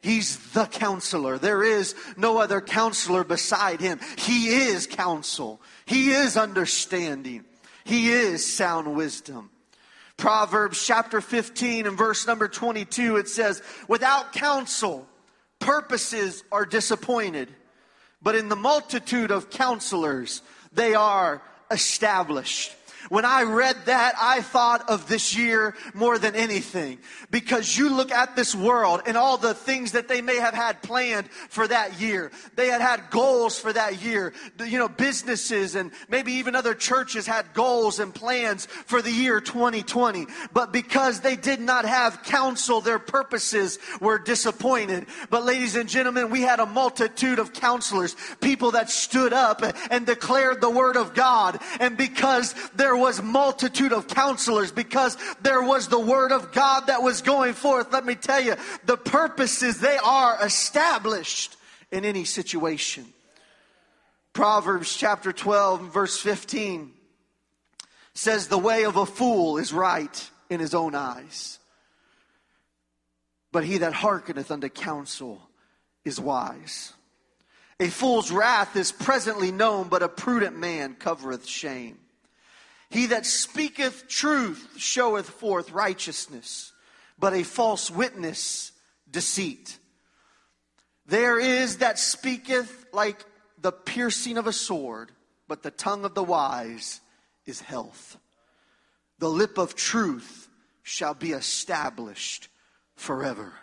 [0.00, 1.38] He's the counselor.
[1.38, 4.00] There is no other counselor beside him.
[4.18, 5.60] He is counsel.
[5.84, 7.44] He is understanding.
[7.84, 9.50] He is sound wisdom.
[10.16, 15.06] Proverbs chapter 15 and verse number 22, it says, Without counsel,
[15.58, 17.48] purposes are disappointed,
[18.22, 22.74] but in the multitude of counselors, they are established.
[23.08, 26.98] When I read that, I thought of this year more than anything
[27.30, 30.82] because you look at this world and all the things that they may have had
[30.82, 32.30] planned for that year.
[32.54, 34.32] They had had goals for that year.
[34.64, 39.40] You know, businesses and maybe even other churches had goals and plans for the year
[39.40, 40.26] 2020.
[40.52, 45.06] But because they did not have counsel, their purposes were disappointed.
[45.30, 50.06] But ladies and gentlemen, we had a multitude of counselors, people that stood up and
[50.06, 51.58] declared the word of God.
[51.80, 56.88] And because their there was multitude of counselors because there was the word of God
[56.88, 57.90] that was going forth.
[57.90, 61.56] Let me tell you, the purposes, they are established
[61.90, 63.06] in any situation.
[64.34, 66.92] Proverbs chapter 12 verse 15
[68.12, 71.58] says the way of a fool is right in his own eyes.
[73.52, 75.40] But he that hearkeneth unto counsel
[76.04, 76.92] is wise.
[77.80, 81.96] A fool's wrath is presently known, but a prudent man covereth shame.
[82.92, 86.74] He that speaketh truth showeth forth righteousness,
[87.18, 88.70] but a false witness
[89.10, 89.78] deceit.
[91.06, 93.24] There is that speaketh like
[93.58, 95.10] the piercing of a sword,
[95.48, 97.00] but the tongue of the wise
[97.46, 98.18] is health.
[99.20, 100.50] The lip of truth
[100.82, 102.48] shall be established
[102.96, 103.54] forever.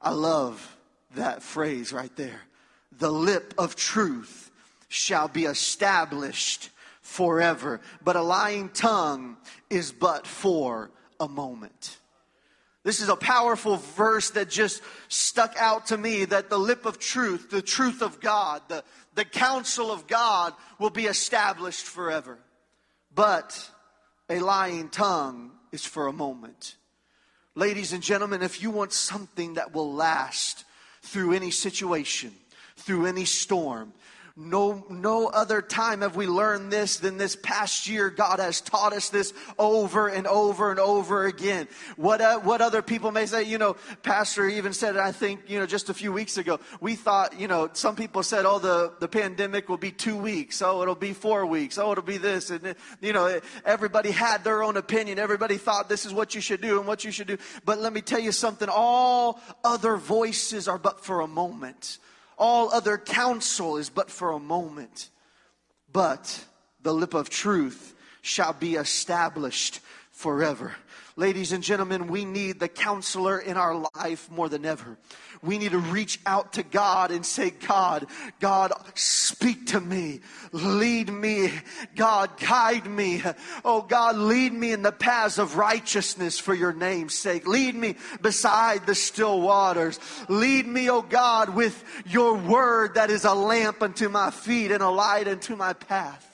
[0.00, 0.78] I love
[1.14, 2.40] that phrase right there.
[2.90, 4.50] The lip of truth
[4.88, 6.70] shall be established
[7.10, 7.80] forever.
[8.02, 9.36] But a lying tongue
[9.68, 11.98] is but for a moment.
[12.84, 16.98] This is a powerful verse that just stuck out to me that the lip of
[16.98, 18.84] truth, the truth of God, the,
[19.16, 22.38] the counsel of God will be established forever.
[23.12, 23.70] But
[24.30, 26.76] a lying tongue is for a moment.
[27.56, 30.64] Ladies and gentlemen, if you want something that will last
[31.02, 32.32] through any situation,
[32.76, 33.92] through any storm,
[34.40, 38.08] no, no other time have we learned this than this past year.
[38.08, 41.68] God has taught us this over and over and over again.
[41.96, 45.58] What, uh, what other people may say, you know, Pastor even said I think, you
[45.58, 46.58] know, just a few weeks ago.
[46.80, 50.62] We thought, you know, some people said, oh, the, the pandemic will be two weeks.
[50.62, 51.76] Oh, it'll be four weeks.
[51.76, 52.48] Oh, it'll be this.
[52.50, 55.18] And, you know, everybody had their own opinion.
[55.18, 57.36] Everybody thought this is what you should do and what you should do.
[57.66, 58.70] But let me tell you something.
[58.70, 61.98] All other voices are but for a moment
[62.40, 65.10] All other counsel is but for a moment,
[65.92, 66.42] but
[66.82, 70.74] the lip of truth shall be established forever.
[71.16, 74.96] Ladies and gentlemen, we need the counselor in our life more than ever.
[75.42, 78.06] We need to reach out to God and say, God,
[78.40, 80.20] God, speak to me.
[80.52, 81.50] Lead me.
[81.96, 83.22] God, guide me.
[83.64, 87.46] Oh God, lead me in the paths of righteousness for your name's sake.
[87.46, 89.98] Lead me beside the still waters.
[90.28, 94.82] Lead me, oh God, with your word that is a lamp unto my feet and
[94.82, 96.26] a light unto my path.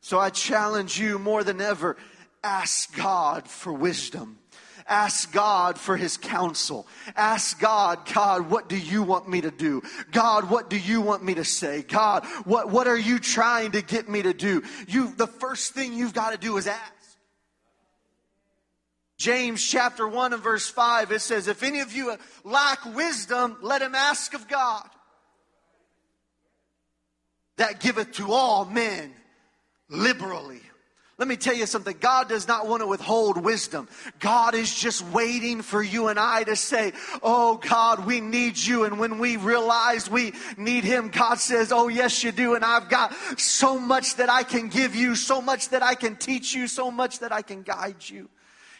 [0.00, 1.96] So I challenge you more than ever
[2.42, 4.37] ask God for wisdom.
[4.88, 6.86] Ask God for his counsel.
[7.14, 9.82] Ask God, God, what do you want me to do?
[10.12, 11.82] God, what do you want me to say?
[11.82, 14.62] God, what, what are you trying to get me to do?
[14.88, 16.92] You, the first thing you've got to do is ask.
[19.18, 23.82] James chapter 1 and verse 5, it says, If any of you lack wisdom, let
[23.82, 24.88] him ask of God.
[27.56, 29.12] That giveth to all men
[29.90, 30.62] liberally
[31.18, 31.96] let me tell you something.
[31.98, 33.88] God does not want to withhold wisdom.
[34.20, 36.92] God is just waiting for you and I to say,
[37.24, 38.84] Oh God, we need you.
[38.84, 42.54] And when we realize we need Him, God says, Oh yes, you do.
[42.54, 46.14] And I've got so much that I can give you, so much that I can
[46.14, 48.30] teach you, so much that I can guide you.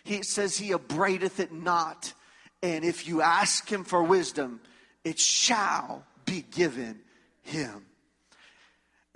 [0.05, 2.14] He says, He upbraideth it not.
[2.62, 4.61] And if you ask Him for wisdom,
[5.03, 7.01] it shall be given
[7.42, 7.85] Him.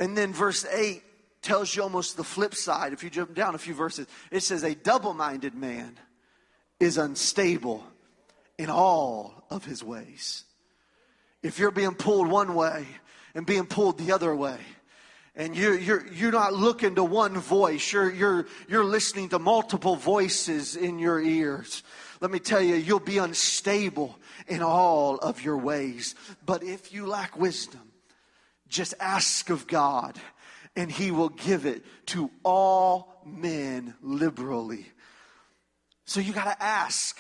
[0.01, 1.05] And then verse 8
[1.43, 2.93] tells you almost the flip side.
[2.93, 5.99] If you jump down a few verses, it says, A double minded man
[6.81, 7.85] is unstable
[8.59, 10.45] in all of his ways.
[11.43, 12.87] If you're being pulled one way
[13.35, 14.59] and being pulled the other way,
[15.35, 19.97] and you're, you're, you're not looking to one voice, you're, you're, you're listening to multiple
[19.97, 21.83] voices in your ears.
[22.21, 26.15] Let me tell you, you'll be unstable in all of your ways.
[26.45, 27.81] But if you lack wisdom,
[28.69, 30.19] just ask of God
[30.77, 34.87] and he will give it to all men liberally.
[36.05, 37.19] So you got to ask.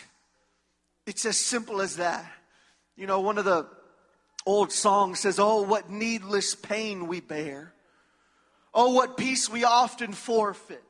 [1.06, 2.30] It's as simple as that.
[2.96, 3.66] You know, one of the
[4.46, 7.72] old songs says, Oh, what needless pain we bear.
[8.74, 10.82] Oh, what peace we often forfeit.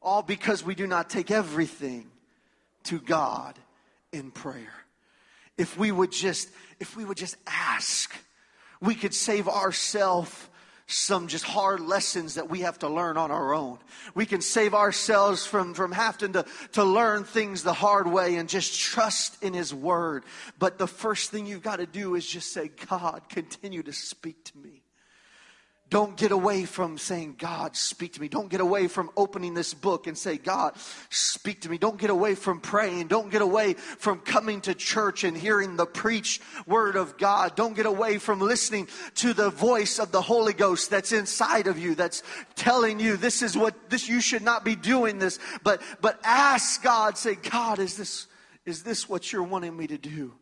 [0.00, 2.10] All because we do not take everything
[2.84, 3.58] to God
[4.12, 4.72] in prayer.
[5.58, 6.48] If we would just,
[6.80, 8.14] if we would just ask,
[8.80, 10.48] we could save ourselves
[10.86, 13.78] some just hard lessons that we have to learn on our own.
[14.14, 18.48] We can save ourselves from, from having to, to learn things the hard way and
[18.48, 20.24] just trust in His Word.
[20.58, 24.44] But the first thing you've got to do is just say, God, continue to speak
[24.44, 24.85] to me.
[25.88, 28.26] Don't get away from saying, God, speak to me.
[28.26, 30.74] Don't get away from opening this book and say, God,
[31.10, 31.78] speak to me.
[31.78, 33.06] Don't get away from praying.
[33.06, 37.54] Don't get away from coming to church and hearing the preached word of God.
[37.54, 41.78] Don't get away from listening to the voice of the Holy Ghost that's inside of
[41.78, 42.24] you, that's
[42.56, 45.38] telling you this is what this, you should not be doing this.
[45.62, 48.26] But, but ask God, say, God, is this,
[48.64, 50.34] is this what you're wanting me to do?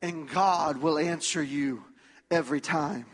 [0.00, 1.82] And God will answer you
[2.30, 3.06] every time.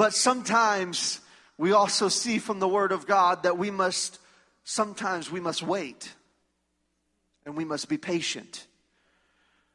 [0.00, 1.20] But sometimes
[1.58, 4.18] we also see from the Word of God that we must,
[4.64, 6.10] sometimes we must wait
[7.44, 8.66] and we must be patient.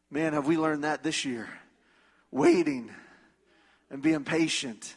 [0.10, 1.48] Man, have we learned that this year?
[2.32, 2.90] Waiting
[3.92, 4.96] and being patient.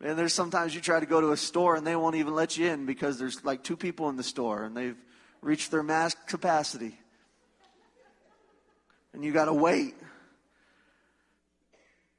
[0.00, 2.56] Man, there's sometimes you try to go to a store and they won't even let
[2.56, 4.96] you in because there's like two people in the store and they've
[5.42, 6.96] reached their max capacity.
[9.12, 9.96] And you got to wait.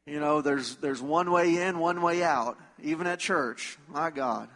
[0.05, 3.77] You know, there's, there's one way in, one way out, even at church.
[3.87, 4.49] My God.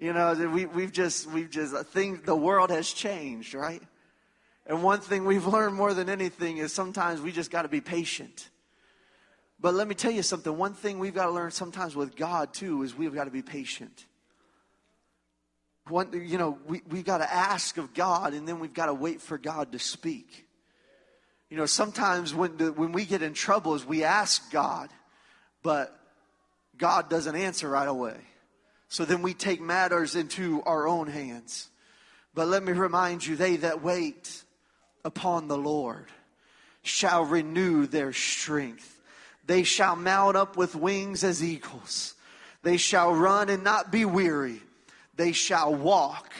[0.00, 3.80] You know, we, we've just, we've just, uh, I think the world has changed, right?
[4.66, 7.80] And one thing we've learned more than anything is sometimes we just got to be
[7.80, 8.50] patient.
[9.60, 10.56] But let me tell you something.
[10.56, 13.42] One thing we've got to learn sometimes with God too is we've got to be
[13.42, 14.06] patient.
[15.86, 18.94] One, you know, we, we've got to ask of God and then we've got to
[18.94, 20.48] wait for God to speak.
[21.52, 24.88] You know, sometimes when, the, when we get in trouble is we ask God,
[25.62, 25.94] but
[26.78, 28.16] God doesn't answer right away.
[28.88, 31.68] So then we take matters into our own hands.
[32.32, 34.44] But let me remind you, they that wait
[35.04, 36.06] upon the Lord
[36.84, 38.98] shall renew their strength.
[39.44, 42.14] They shall mount up with wings as eagles.
[42.62, 44.62] They shall run and not be weary.
[45.16, 46.32] They shall walk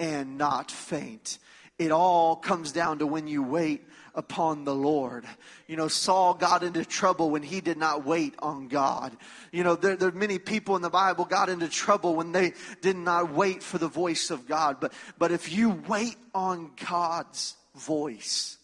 [0.00, 1.38] and not faint.
[1.78, 3.84] It all comes down to when you wait
[4.16, 5.24] upon the Lord.
[5.68, 9.16] You know, Saul got into trouble when he did not wait on God.
[9.52, 12.54] You know, there, there are many people in the Bible got into trouble when they
[12.80, 14.78] did not wait for the voice of God.
[14.80, 18.56] But, but if you wait on God's voice,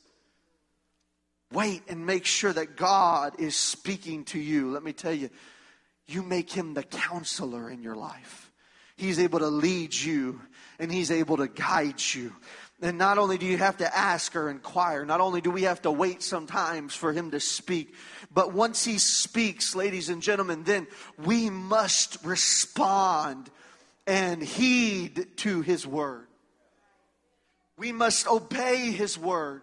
[1.53, 4.70] Wait and make sure that God is speaking to you.
[4.70, 5.28] Let me tell you,
[6.07, 8.50] you make him the counselor in your life.
[8.96, 10.40] He's able to lead you
[10.78, 12.32] and he's able to guide you.
[12.83, 15.80] And not only do you have to ask or inquire, not only do we have
[15.83, 17.95] to wait sometimes for him to speak,
[18.35, 23.49] but once he speaks, ladies and gentlemen, then we must respond
[24.05, 26.26] and heed to his word.
[27.76, 29.62] We must obey his word.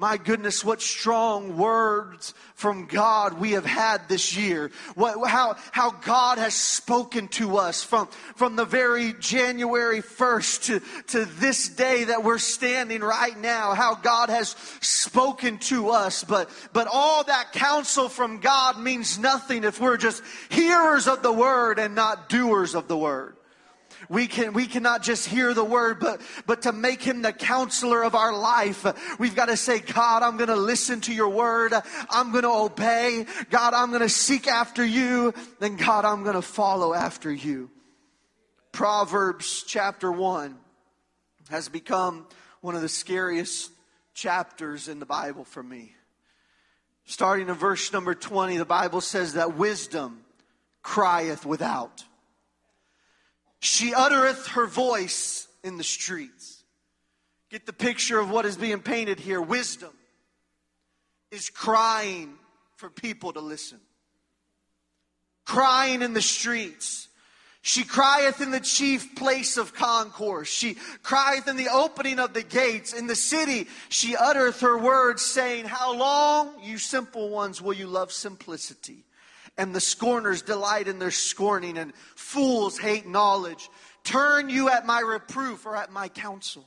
[0.00, 4.70] My goodness, what strong words from God we have had this year.
[4.94, 11.02] What, how, how God has spoken to us from, from the very January 1st to,
[11.08, 13.74] to this day that we're standing right now.
[13.74, 16.22] How God has spoken to us.
[16.22, 21.32] But, but all that counsel from God means nothing if we're just hearers of the
[21.32, 23.34] word and not doers of the word.
[24.10, 28.02] We can, we cannot just hear the word, but, but to make him the counselor
[28.02, 28.86] of our life,
[29.18, 31.74] we've got to say, God, I'm going to listen to your word.
[32.08, 33.26] I'm going to obey.
[33.50, 35.34] God, I'm going to seek after you.
[35.60, 37.70] Then God, I'm going to follow after you.
[38.72, 40.56] Proverbs chapter one
[41.50, 42.26] has become
[42.60, 43.70] one of the scariest
[44.14, 45.94] chapters in the Bible for me.
[47.04, 50.24] Starting in verse number 20, the Bible says that wisdom
[50.82, 52.04] crieth without.
[53.60, 56.62] She uttereth her voice in the streets.
[57.50, 59.40] Get the picture of what is being painted here.
[59.40, 59.92] Wisdom
[61.30, 62.34] is crying
[62.76, 63.80] for people to listen.
[65.44, 67.08] Crying in the streets.
[67.62, 70.48] She crieth in the chief place of concourse.
[70.48, 72.92] She crieth in the opening of the gates.
[72.92, 77.86] In the city, she uttereth her words, saying, How long, you simple ones, will you
[77.86, 79.04] love simplicity?
[79.58, 83.68] And the scorners delight in their scorning, and fools hate knowledge.
[84.04, 86.64] Turn you at my reproof or at my counsel.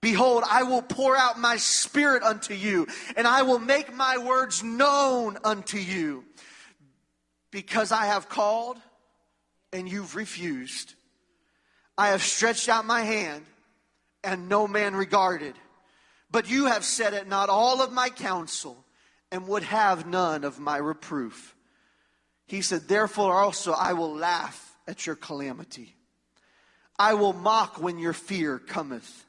[0.00, 4.64] Behold, I will pour out my spirit unto you, and I will make my words
[4.64, 6.24] known unto you.
[7.52, 8.78] Because I have called,
[9.72, 10.94] and you've refused.
[11.98, 13.44] I have stretched out my hand,
[14.24, 15.54] and no man regarded.
[16.30, 18.81] But you have said it not all of my counsel
[19.32, 21.56] and would have none of my reproof.
[22.46, 25.96] He said, Therefore also I will laugh at your calamity.
[26.98, 29.24] I will mock when your fear cometh.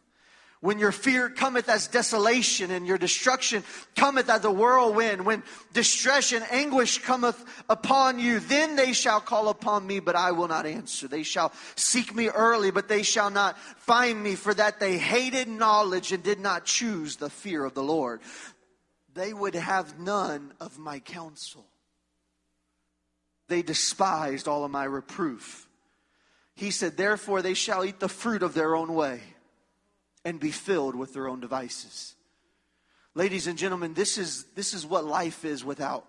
[0.60, 3.64] When your fear cometh as desolation and your destruction
[3.98, 5.44] cometh as a whirlwind, when
[5.74, 10.48] distress and anguish cometh upon you, then they shall call upon me, but I will
[10.48, 11.10] not answer.
[11.10, 15.50] They shall seek me early, but they shall not find me, for that they hated
[15.50, 18.22] knowledge and did not choose the fear of the Lord
[19.14, 21.66] they would have none of my counsel.
[23.48, 25.68] They despised all of my reproof.
[26.56, 29.22] He said, Therefore they shall eat the fruit of their own way
[30.26, 32.16] and be filled with their own devices.
[33.16, 36.06] Ladies and gentlemen, this is, this is what life is without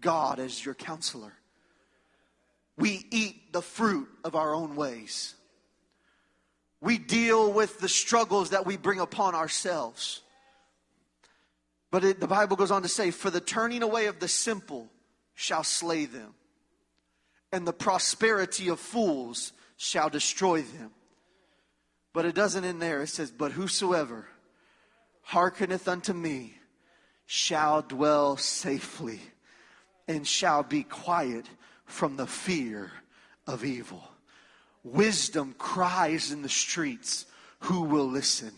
[0.00, 1.32] God as your counselor.
[2.76, 5.34] We eat the fruit of our own ways.
[6.80, 10.20] We deal with the struggles that we bring upon ourselves.
[11.92, 14.90] But it, the Bible goes on to say, For the turning away of the simple
[15.34, 16.34] shall slay them,
[17.52, 20.90] and the prosperity of fools shall destroy them.
[22.14, 23.02] But it doesn't end there.
[23.02, 24.26] It says, But whosoever
[25.20, 26.54] hearkeneth unto me
[27.26, 29.20] shall dwell safely
[30.08, 31.44] and shall be quiet
[31.84, 32.90] from the fear
[33.46, 34.02] of evil.
[34.82, 37.26] Wisdom cries in the streets.
[37.60, 38.52] Who will listen?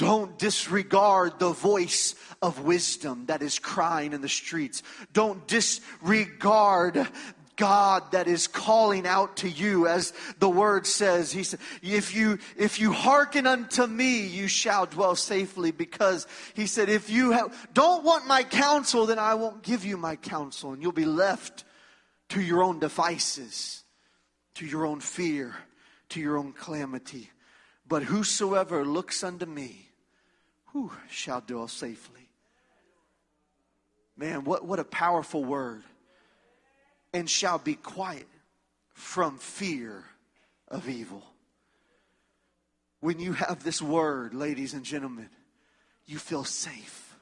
[0.00, 4.82] Don't disregard the voice of wisdom that is crying in the streets.
[5.12, 7.06] Don't disregard
[7.56, 11.30] God that is calling out to you as the word says.
[11.30, 16.66] He said, if you, if you hearken unto me, you shall dwell safely because he
[16.66, 20.72] said, if you have, don't want my counsel, then I won't give you my counsel
[20.72, 21.64] and you'll be left
[22.30, 23.84] to your own devices,
[24.54, 25.54] to your own fear,
[26.08, 27.28] to your own calamity.
[27.86, 29.89] But whosoever looks unto me,
[30.72, 32.28] who shall dwell safely.
[34.16, 35.82] Man, what, what a powerful word.
[37.12, 38.28] And shall be quiet
[38.94, 40.04] from fear
[40.68, 41.24] of evil.
[43.00, 45.30] When you have this word, ladies and gentlemen,
[46.06, 47.16] you feel safe.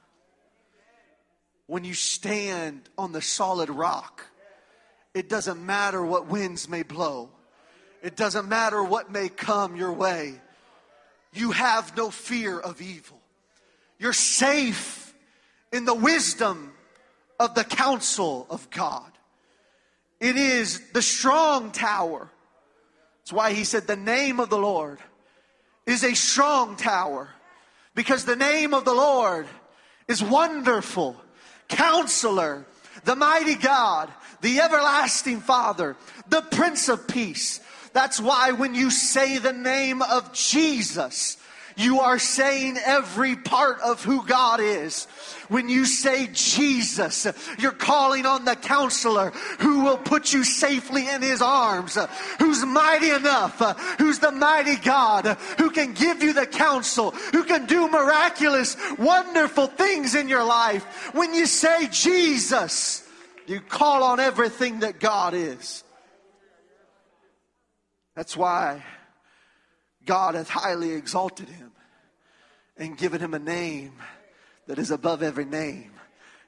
[1.67, 4.27] When you stand on the solid rock,
[5.15, 7.31] it doesn't matter what winds may blow.
[8.03, 10.41] It doesn't matter what may come your way.
[11.33, 13.21] You have no fear of evil.
[13.99, 15.15] You're safe
[15.73, 16.73] in the wisdom
[17.39, 19.11] of the counsel of God.
[20.21, 22.31] It is the strong tower.
[23.21, 24.99] That's why he said the name of the Lord
[25.87, 27.29] is a strong tower
[27.95, 29.47] because the name of the Lord
[30.07, 31.17] is wonderful,
[31.69, 32.67] counselor,
[33.05, 35.97] the mighty God, the everlasting Father,
[36.29, 37.61] the Prince of Peace.
[37.93, 41.37] That's why when you say the name of Jesus,
[41.79, 45.05] you are saying every part of who God is.
[45.49, 47.26] When you say Jesus,
[47.59, 51.97] you're calling on the counselor who will put you safely in his arms,
[52.41, 53.61] who's mighty enough,
[53.99, 55.26] who's the mighty God,
[55.57, 61.14] who can give you the counsel, who can do miraculous, wonderful things in your life.
[61.14, 63.09] When you say Jesus,
[63.47, 65.85] you call on everything that God is.
[68.16, 68.83] That's why
[70.05, 71.68] God hath highly exalted him
[72.79, 73.93] and given him a name
[74.66, 75.93] that is above every name.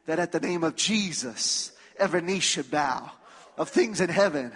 [0.06, 3.10] That at the name of Jesus, every knee should bow
[3.56, 4.52] of things in heaven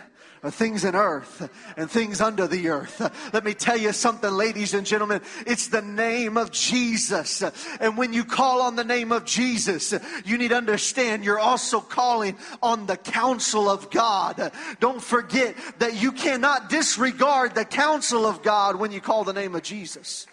[0.50, 3.00] things in earth and things under the earth.
[3.32, 5.22] Let me tell you something, ladies and gentlemen.
[5.46, 7.42] It's the name of Jesus.
[7.80, 9.94] And when you call on the name of Jesus,
[10.24, 14.52] you need to understand you're also calling on the counsel of God.
[14.80, 19.54] Don't forget that you cannot disregard the counsel of God when you call the name
[19.54, 20.26] of Jesus.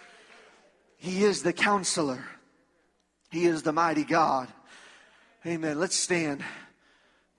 [1.01, 2.23] He is the counselor.
[3.31, 4.49] He is the mighty God.
[5.43, 5.79] Amen.
[5.79, 6.43] Let's stand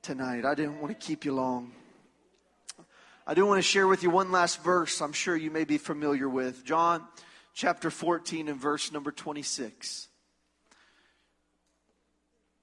[0.02, 0.44] tonight.
[0.44, 1.70] I didn't want to keep you long.
[3.24, 5.78] I do want to share with you one last verse I'm sure you may be
[5.78, 6.64] familiar with.
[6.64, 7.06] John
[7.54, 10.08] chapter 14 and verse number 26.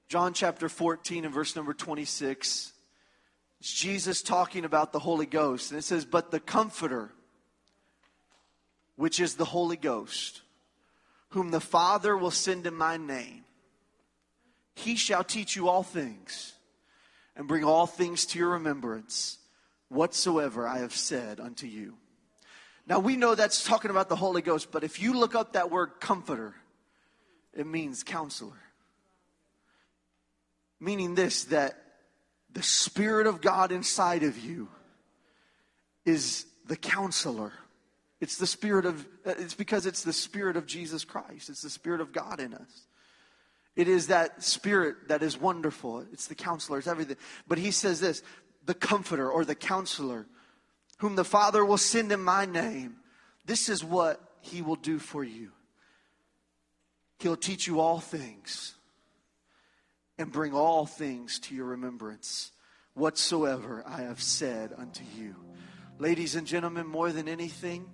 [0.09, 2.73] John chapter 14 and verse number 26.
[3.61, 5.71] It's Jesus talking about the Holy Ghost.
[5.71, 7.13] And it says, But the Comforter,
[8.97, 10.41] which is the Holy Ghost,
[11.29, 13.43] whom the Father will send in my name,
[14.75, 16.53] he shall teach you all things
[17.35, 19.37] and bring all things to your remembrance
[19.89, 21.95] whatsoever I have said unto you.
[22.87, 25.69] Now we know that's talking about the Holy Ghost, but if you look up that
[25.69, 26.55] word comforter,
[27.53, 28.61] it means counselor.
[30.79, 31.75] Meaning this, that
[32.51, 34.69] the Spirit of God inside of you
[36.05, 37.51] is the counselor.
[38.21, 41.49] It's the Spirit of, uh, it's because it's the Spirit of Jesus Christ.
[41.49, 42.87] It's the Spirit of God in us.
[43.75, 46.05] It is that Spirit that is wonderful.
[46.11, 47.17] It's the counselor, it's everything.
[47.47, 48.23] But he says this
[48.65, 50.27] the comforter or the counselor,
[50.97, 52.97] whom the Father will send in my name.
[53.45, 55.51] This is what he will do for you.
[57.19, 58.75] He'll teach you all things
[60.17, 62.51] and bring all things to your remembrance
[62.93, 65.35] whatsoever I have said unto you.
[65.97, 67.89] Ladies and gentlemen, more than anything,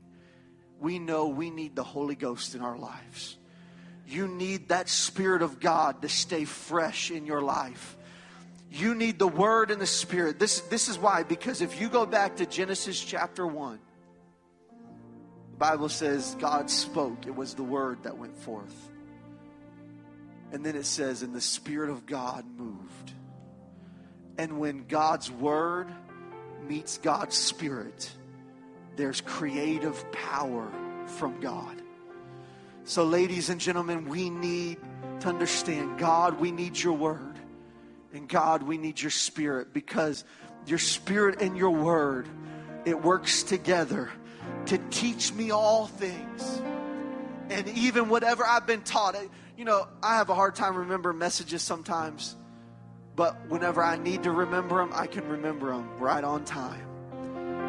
[0.80, 3.38] we know we need the Holy Ghost in our lives.
[4.07, 7.97] You need that Spirit of God to stay fresh in your life.
[8.71, 10.38] You need the Word and the Spirit.
[10.38, 13.80] This, this is why, because if you go back to Genesis chapter 1,
[15.51, 18.91] the Bible says God spoke, it was the Word that went forth.
[20.51, 23.13] And then it says, and the Spirit of God moved.
[24.38, 25.88] And when God's Word
[26.67, 28.11] meets God's Spirit,
[28.95, 30.71] there's creative power
[31.17, 31.81] from God.
[32.83, 34.77] So, ladies and gentlemen, we need
[35.21, 37.35] to understand God, we need your Word.
[38.15, 40.23] And God, we need your spirit because
[40.65, 42.27] your spirit and your word,
[42.85, 44.09] it works together
[44.67, 46.61] to teach me all things.
[47.49, 49.17] And even whatever I've been taught,
[49.57, 52.35] you know, I have a hard time remembering messages sometimes,
[53.17, 56.87] but whenever I need to remember them, I can remember them right on time.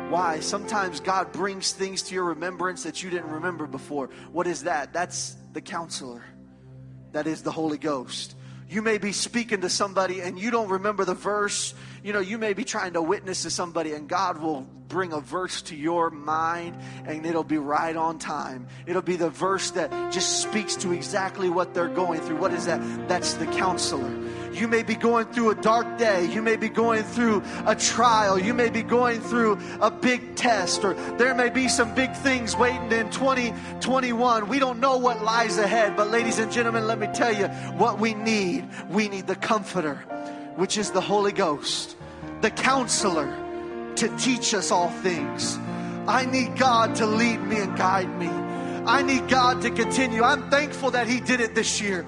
[0.09, 0.39] Why?
[0.39, 4.09] Sometimes God brings things to your remembrance that you didn't remember before.
[4.31, 4.93] What is that?
[4.93, 6.25] That's the counselor.
[7.11, 8.37] That is the Holy Ghost.
[8.69, 11.75] You may be speaking to somebody and you don't remember the verse.
[12.05, 15.20] You know, you may be trying to witness to somebody and God will bring a
[15.20, 16.76] verse to your mind
[17.07, 18.66] and it'll be right on time.
[18.87, 22.37] It'll be the verse that just speaks to exactly what they're going through.
[22.37, 23.09] What is that?
[23.09, 24.11] That's the counselor.
[24.53, 26.24] You may be going through a dark day.
[26.32, 28.39] You may be going through a trial.
[28.39, 32.57] You may be going through a big test, or there may be some big things
[32.57, 34.49] waiting in 2021.
[34.49, 37.99] We don't know what lies ahead, but ladies and gentlemen, let me tell you what
[37.99, 38.66] we need.
[38.89, 39.97] We need the comforter,
[40.57, 41.95] which is the Holy Ghost,
[42.41, 43.46] the counselor
[43.97, 45.59] to teach us all things.
[46.07, 48.29] I need God to lead me and guide me.
[48.29, 50.23] I need God to continue.
[50.23, 52.07] I'm thankful that He did it this year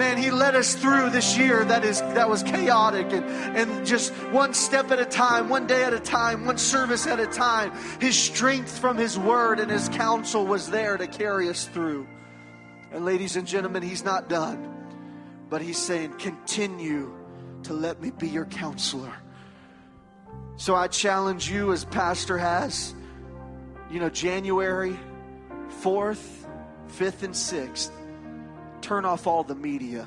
[0.00, 3.22] man, he led us through this year that is that was chaotic and,
[3.54, 7.20] and just one step at a time, one day at a time, one service at
[7.20, 7.70] a time.
[8.00, 12.08] His strength from his word and his counsel was there to carry us through.
[12.92, 14.66] And ladies and gentlemen, he's not done.
[15.50, 17.14] But he's saying, continue
[17.64, 19.12] to let me be your counselor.
[20.60, 22.94] So I challenge you as pastor has,
[23.90, 24.94] you know, January
[25.80, 26.22] 4th,
[26.98, 27.90] 5th, and 6th
[28.82, 30.06] turn off all the media.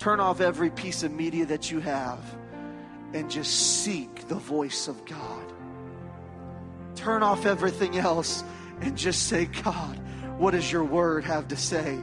[0.00, 2.18] Turn off every piece of media that you have
[3.14, 5.52] and just seek the voice of God.
[6.96, 8.42] Turn off everything else
[8.80, 10.00] and just say, God,
[10.36, 11.96] what does your word have to say?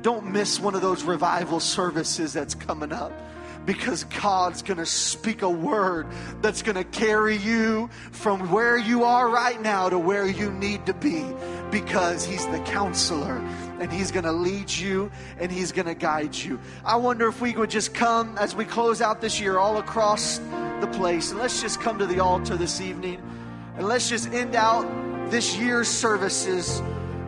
[0.00, 3.12] Don't miss one of those revival services that's coming up
[3.68, 6.06] because God's going to speak a word
[6.40, 10.86] that's going to carry you from where you are right now to where you need
[10.86, 11.22] to be
[11.70, 13.36] because He's the counselor
[13.78, 16.58] and He's going to lead you and He's going to guide you.
[16.82, 20.38] I wonder if we would just come as we close out this year all across
[20.80, 23.20] the place and let's just come to the altar this evening
[23.76, 26.80] and let's just end out this year's services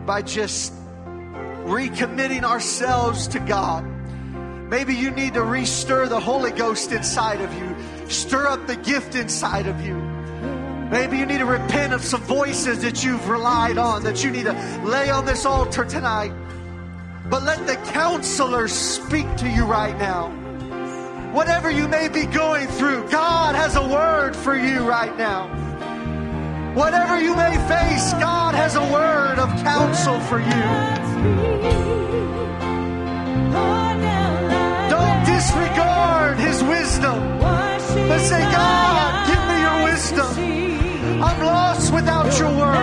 [0.07, 0.73] by just
[1.65, 3.90] recommitting ourselves to God.
[4.71, 7.75] Maybe you need to restir the Holy Ghost inside of you,
[8.07, 9.95] stir up the gift inside of you.
[10.89, 14.45] Maybe you need to repent of some voices that you've relied on, that you need
[14.45, 14.53] to
[14.85, 16.31] lay on this altar tonight.
[17.29, 20.29] But let the counselor speak to you right now.
[21.33, 25.49] Whatever you may be going through, God has a word for you right now.
[26.75, 31.61] Whatever you may face, God has a word of counsel for you.
[35.41, 41.23] Disregard his wisdom, but say, God, give me your wisdom.
[41.23, 42.75] I'm lost without your word.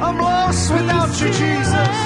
[0.00, 2.05] I'm lost without you, Jesus.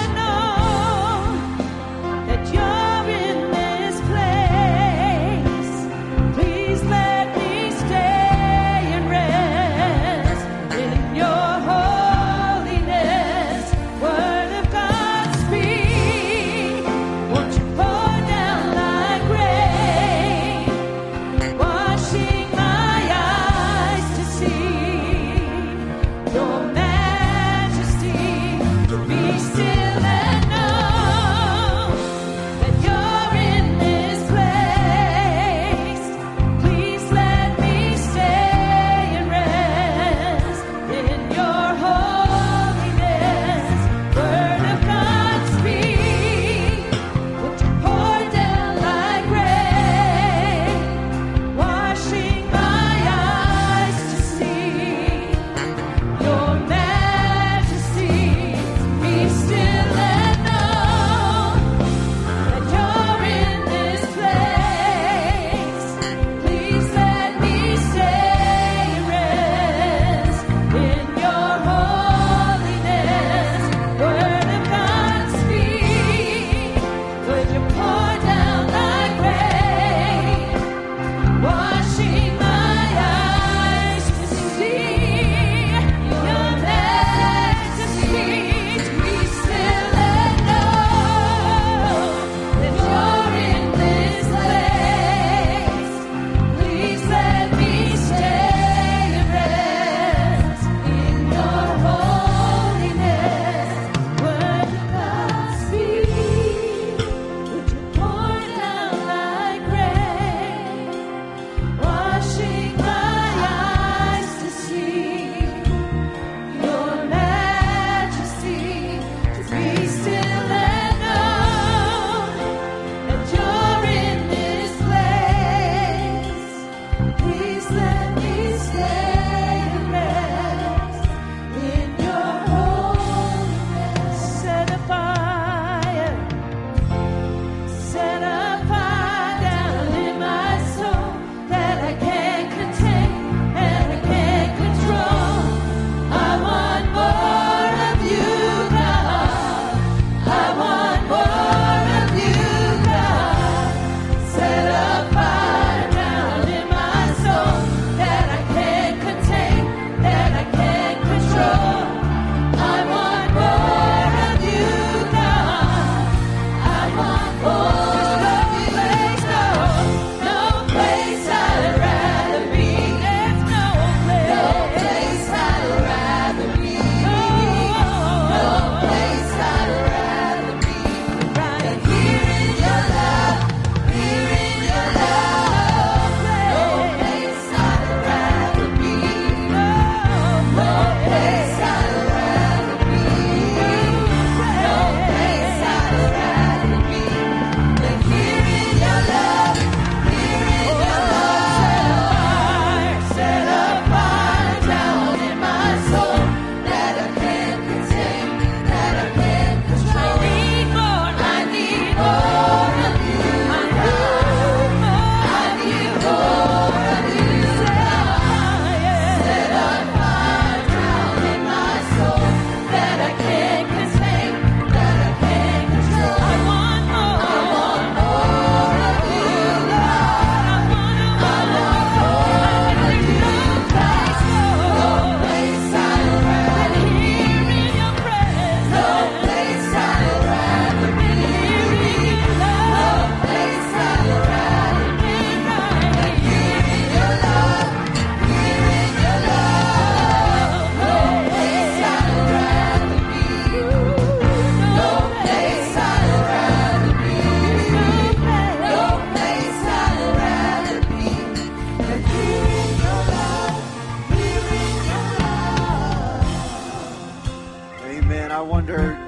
[268.40, 268.98] I wonder,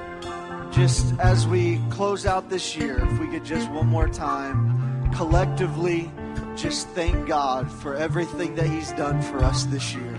[0.71, 6.11] just as we close out this year, if we could just one more time collectively
[6.55, 10.15] just thank God for everything that He's done for us this year.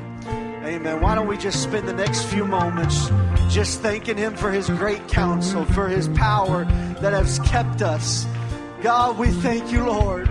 [0.65, 1.01] Amen.
[1.01, 3.09] Why don't we just spend the next few moments
[3.51, 6.65] just thanking Him for His great counsel, for His power
[7.01, 8.27] that has kept us.
[8.83, 10.27] God, we thank you, Lord.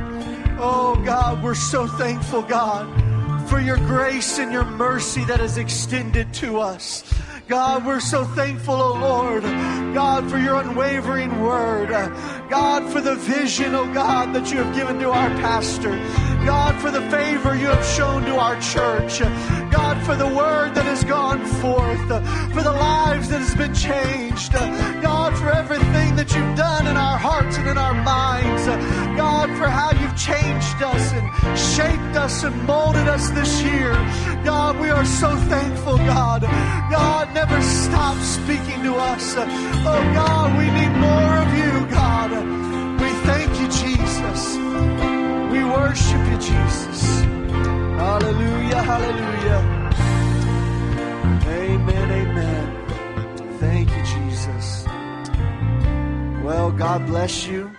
[0.60, 6.34] Oh, God, we're so thankful, God, for your grace and your mercy that is extended
[6.34, 7.06] to us.
[7.48, 9.44] God, we're so thankful, oh Lord.
[9.94, 11.92] God, for your unwavering word.
[12.54, 15.90] God, for the vision, oh God, that you have given to our pastor.
[16.46, 19.22] God, for the favor you have shown to our church.
[19.72, 22.08] God, for the word that has gone forth.
[22.54, 24.54] For the lives that has been changed.
[25.02, 28.68] God, for everything that you've done in our hearts and in our minds.
[29.18, 33.94] God, for how you've changed us and shaped us and molded us this year.
[34.46, 36.44] God, we are so thankful, God.
[36.44, 39.34] God, never stop speaking to us.
[39.38, 41.83] Oh, God, we need more of you.
[43.02, 44.56] We thank you, Jesus.
[45.52, 47.22] We worship you, Jesus.
[48.00, 49.60] Hallelujah, hallelujah.
[51.48, 53.58] Amen, amen.
[53.60, 54.86] Thank you, Jesus.
[56.44, 57.72] Well, God bless you.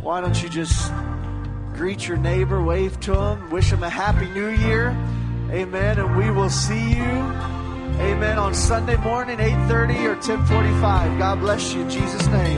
[0.00, 0.92] Why don't you just
[1.74, 4.96] greet your neighbor, wave to him, wish him a happy new year.
[5.50, 5.98] Amen.
[5.98, 7.12] And we will see you.
[8.00, 8.38] Amen.
[8.38, 11.18] On Sunday morning, 8:30 or 10:45.
[11.18, 12.42] God bless you in Jesus' name.